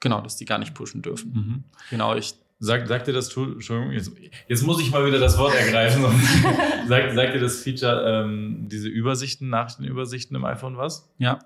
[0.00, 1.32] Genau, dass die gar nicht pushen dürfen.
[1.32, 1.64] Mhm.
[1.90, 4.12] Genau, ich Sagt, sagt dir das Tool, Entschuldigung, jetzt,
[4.48, 6.02] jetzt, muss ich mal wieder das Wort ergreifen.
[6.88, 11.12] sagt, sagt dir das Feature, ähm, diese Übersichten, Nachrichtenübersichten im iPhone was?
[11.18, 11.40] Ja.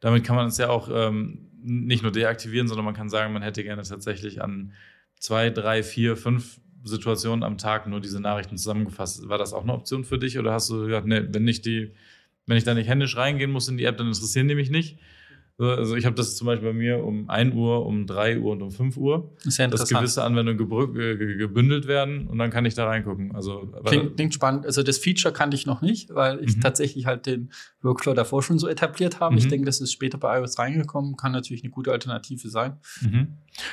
[0.00, 3.42] Damit kann man es ja auch ähm, nicht nur deaktivieren, sondern man kann sagen, man
[3.42, 4.72] hätte gerne tatsächlich an
[5.20, 9.28] zwei, drei, vier, fünf Situationen am Tag nur diese Nachrichten zusammengefasst.
[9.28, 11.92] War das auch eine Option für dich oder hast du gesagt, nee, wenn ich die,
[12.46, 14.98] wenn ich da nicht händisch reingehen muss in die App, dann interessieren die mich nicht?
[15.60, 18.62] Also ich habe das zum Beispiel bei mir um 1 Uhr, um 3 Uhr und
[18.62, 23.34] um 5 Uhr, ist dass gewisse Anwendungen gebündelt werden und dann kann ich da reingucken.
[23.34, 24.66] Also, klingt, klingt spannend.
[24.66, 26.60] Also das Feature kannte ich noch nicht, weil ich mhm.
[26.60, 27.50] tatsächlich halt den
[27.82, 29.32] Workflow davor schon so etabliert habe.
[29.32, 29.38] Mhm.
[29.38, 32.76] Ich denke, das ist später bei iOS reingekommen, kann natürlich eine gute Alternative sein.
[33.00, 33.26] Mhm.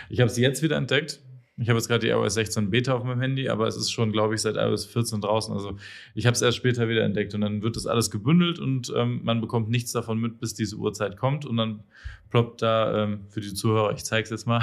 [0.10, 1.22] Ich habe es jetzt wieder entdeckt.
[1.58, 4.12] Ich habe jetzt gerade die iOS 16 Beta auf meinem Handy, aber es ist schon,
[4.12, 5.54] glaube ich, seit iOS 14 draußen.
[5.54, 5.78] Also
[6.14, 9.22] ich habe es erst später wieder entdeckt und dann wird das alles gebündelt und ähm,
[9.24, 11.84] man bekommt nichts davon mit, bis diese Uhrzeit kommt und dann
[12.30, 14.62] ploppt da, ähm, für die Zuhörer, ich zeige es jetzt mal,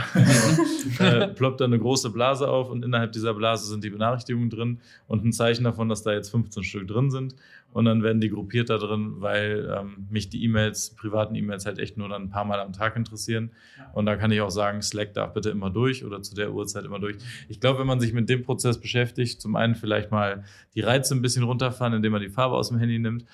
[0.99, 4.81] äh, ploppt da eine große Blase auf und innerhalb dieser Blase sind die Benachrichtigungen drin
[5.07, 7.35] und ein Zeichen davon, dass da jetzt 15 Stück drin sind
[7.73, 11.79] und dann werden die gruppiert da drin, weil ähm, mich die E-Mails, privaten E-Mails halt
[11.79, 13.51] echt nur dann ein paar Mal am Tag interessieren.
[13.95, 16.85] Und da kann ich auch sagen, Slack darf bitte immer durch oder zu der Uhrzeit
[16.85, 17.17] immer durch.
[17.49, 20.45] Ich glaube, wenn man sich mit dem Prozess beschäftigt, zum einen vielleicht mal
[20.75, 23.25] die Reize ein bisschen runterfahren, indem man die Farbe aus dem Handy nimmt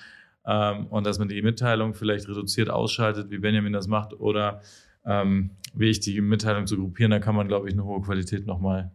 [0.49, 4.61] ähm, und dass man die Mitteilung vielleicht reduziert ausschaltet, wie Benjamin das macht, oder
[5.05, 8.47] ähm, wie ich die Mitteilung zu gruppieren, da kann man, glaube ich, eine hohe Qualität
[8.47, 8.91] nochmal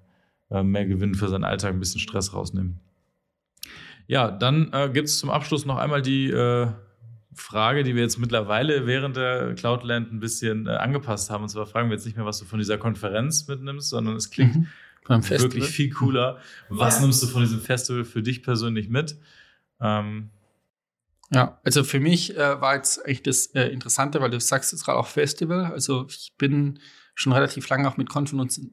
[0.51, 2.81] äh, mehr gewinnen für seinen Alltag, ein bisschen Stress rausnehmen.
[4.09, 6.67] Ja, dann äh, gibt es zum Abschluss noch einmal die äh,
[7.33, 11.45] Frage, die wir jetzt mittlerweile während der Cloudland ein bisschen äh, angepasst haben.
[11.45, 14.31] Und zwar fragen wir jetzt nicht mehr, was du von dieser Konferenz mitnimmst, sondern es
[14.31, 14.67] klingt mhm.
[15.09, 16.39] wirklich viel cooler.
[16.69, 17.03] Was ja.
[17.03, 19.17] nimmst du von diesem Festival für dich persönlich mit?
[19.81, 20.31] Ähm,
[21.31, 24.85] ja, also für mich äh, war jetzt echt das äh, Interessante, weil du sagst jetzt
[24.85, 25.67] gerade auch Festival.
[25.67, 26.79] Also ich bin
[27.15, 28.73] schon relativ lange auch mit Konferenzen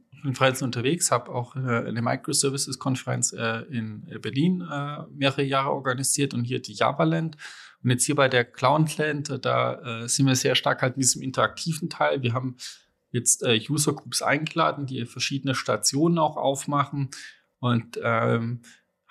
[0.63, 6.61] unterwegs, habe auch äh, eine Microservices-Konferenz äh, in Berlin äh, mehrere Jahre organisiert und hier
[6.61, 7.37] die JavaLand.
[7.83, 11.01] Und jetzt hier bei der Cloudland, äh, da äh, sind wir sehr stark halt in
[11.01, 12.21] diesem interaktiven Teil.
[12.21, 12.57] Wir haben
[13.11, 17.09] jetzt äh, User Groups eingeladen, die verschiedene Stationen auch aufmachen
[17.59, 18.61] und ähm,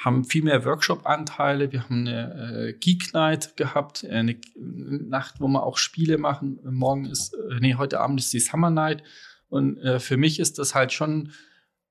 [0.01, 1.73] haben viel mehr Workshop-Anteile.
[1.73, 6.59] Wir haben eine äh, Geek Night gehabt, eine Nacht, wo wir auch Spiele machen.
[6.65, 9.03] Morgen ist, äh, nee, heute Abend ist die Summer Night.
[9.51, 11.33] Und äh, für mich ist das halt schon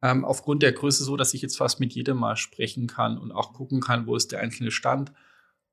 [0.01, 3.31] ähm, aufgrund der Größe so, dass ich jetzt fast mit jedem mal sprechen kann und
[3.31, 5.11] auch gucken kann, wo ist der einzelne Stand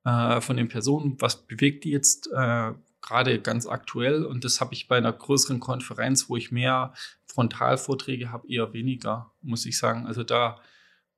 [0.05, 2.71] äh, von den Personen, was bewegt die jetzt äh,
[3.01, 4.23] gerade ganz aktuell.
[4.23, 6.93] Und das habe ich bei einer größeren Konferenz, wo ich mehr
[7.25, 10.05] Frontalvorträge habe, eher weniger, muss ich sagen.
[10.05, 10.59] Also da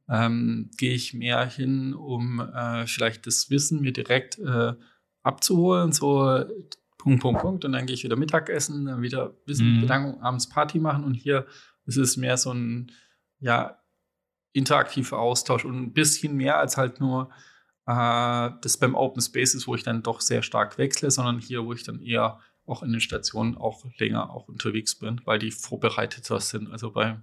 [0.10, 4.74] ähm, gehe ich mehr hin, um äh, vielleicht das Wissen mir direkt äh,
[5.24, 6.45] abzuholen, so
[6.97, 7.66] Punkt, Punkt, Punkt.
[7.66, 10.18] Und dann gehe ich wieder Mittagessen, dann wieder bisschen mhm.
[10.22, 11.03] abends Party machen.
[11.03, 11.45] Und hier
[11.86, 12.91] ist es mehr so ein,
[13.39, 13.80] ja,
[14.53, 17.30] interaktiver Austausch und ein bisschen mehr als halt nur
[17.86, 21.74] äh, das beim Open Spaces, wo ich dann doch sehr stark wechsle, sondern hier, wo
[21.74, 26.39] ich dann eher auch in den Stationen auch länger auch unterwegs bin, weil die vorbereiteter
[26.39, 26.72] sind.
[26.72, 27.20] Also bei,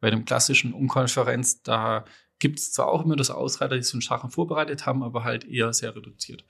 [0.00, 2.04] bei dem klassischen Unkonferenz, da
[2.44, 5.46] gibt es zwar auch immer das Ausreiter, die so einen Sachen vorbereitet haben, aber halt
[5.46, 6.44] eher sehr reduziert.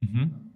[0.00, 0.52] Mhm.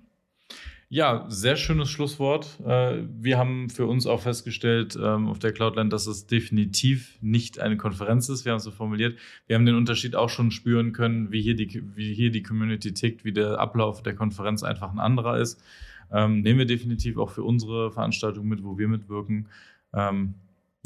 [0.91, 2.61] Ja, sehr schönes Schlusswort.
[2.67, 7.61] Äh, wir haben für uns auch festgestellt ähm, auf der Cloudland, dass es definitiv nicht
[7.61, 8.45] eine Konferenz ist.
[8.45, 9.19] Wir haben es so formuliert.
[9.47, 12.93] Wir haben den Unterschied auch schon spüren können, wie hier die, wie hier die Community
[12.93, 15.65] tickt, wie der Ablauf der Konferenz einfach ein anderer ist.
[16.13, 19.49] Ähm, nehmen wir definitiv auch für unsere Veranstaltung mit, wo wir mitwirken.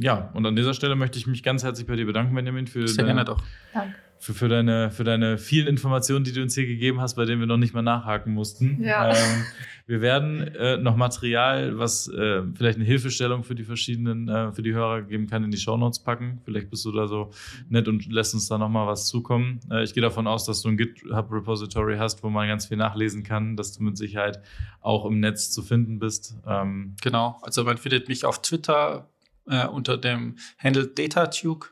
[0.00, 2.86] Ja, und an dieser Stelle möchte ich mich ganz herzlich bei dir bedanken, Benjamin, für
[2.86, 3.42] Sehr gerne doch.
[3.74, 7.24] Danke für, für, deine, für deine vielen Informationen, die du uns hier gegeben hast, bei
[7.24, 8.82] denen wir noch nicht mal nachhaken mussten.
[8.82, 9.10] Ja.
[9.10, 9.44] Ähm,
[9.86, 14.62] wir werden äh, noch Material, was äh, vielleicht eine Hilfestellung für die verschiedenen, äh, für
[14.62, 16.40] die Hörer geben kann, in die Shownotes packen.
[16.44, 17.30] Vielleicht bist du da so
[17.68, 19.60] nett und lässt uns da nochmal was zukommen.
[19.70, 23.22] Äh, ich gehe davon aus, dass du ein GitHub-Repository hast, wo man ganz viel nachlesen
[23.22, 24.40] kann, dass du mit Sicherheit
[24.80, 26.36] auch im Netz zu finden bist.
[26.46, 29.08] Ähm, genau, also man findet mich auf Twitter
[29.48, 31.70] äh, unter dem Handle DataTuke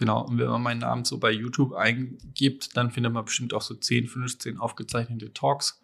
[0.00, 3.60] Genau, und wenn man meinen Namen so bei YouTube eingibt, dann findet man bestimmt auch
[3.60, 5.82] so 10, 15 aufgezeichnete Talks.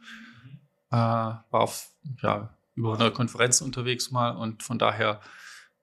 [0.90, 1.90] Äh, war auf
[2.22, 5.20] ja, über 100 Konferenzen unterwegs mal und von daher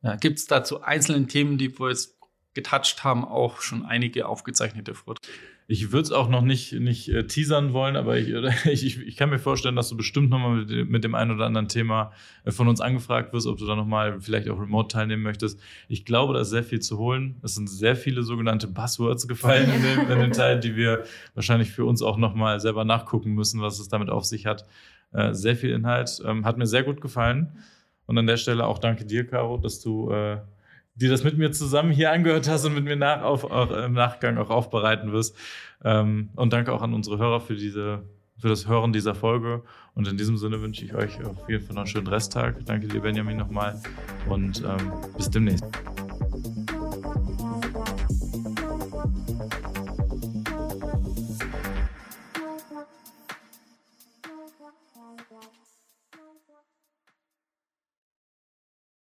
[0.01, 2.17] ja, gibt es dazu einzelnen Themen, die wir jetzt
[2.55, 5.31] getoucht haben, auch schon einige aufgezeichnete Vorträge.
[5.67, 8.29] Ich würde es auch noch nicht, nicht äh, teasern wollen, aber ich,
[8.65, 11.67] ich, ich kann mir vorstellen, dass du bestimmt nochmal mit, mit dem einen oder anderen
[11.67, 12.11] Thema
[12.43, 15.59] äh, von uns angefragt wirst, ob du da nochmal vielleicht auch remote teilnehmen möchtest.
[15.87, 17.37] Ich glaube, da ist sehr viel zu holen.
[17.43, 21.03] Es sind sehr viele sogenannte Buzzwords gefallen in dem, in dem Teil, die wir
[21.33, 24.65] wahrscheinlich für uns auch nochmal selber nachgucken müssen, was es damit auf sich hat.
[25.11, 26.21] Äh, sehr viel Inhalt.
[26.25, 27.57] Ähm, hat mir sehr gut gefallen.
[28.05, 30.11] Und an der Stelle auch danke dir, Caro, dass du
[30.95, 33.93] dir das mit mir zusammen hier angehört hast und mit mir nach, auf, auch im
[33.93, 35.35] Nachgang auch aufbereiten wirst.
[35.83, 38.03] Ähm, und danke auch an unsere Hörer für diese
[38.43, 39.63] für das Hören dieser Folge.
[39.95, 42.65] Und in diesem Sinne wünsche ich euch auf jeden Fall noch einen schönen Resttag.
[42.65, 43.81] Danke dir, Benjamin, nochmal.
[44.27, 45.63] Und ähm, bis demnächst.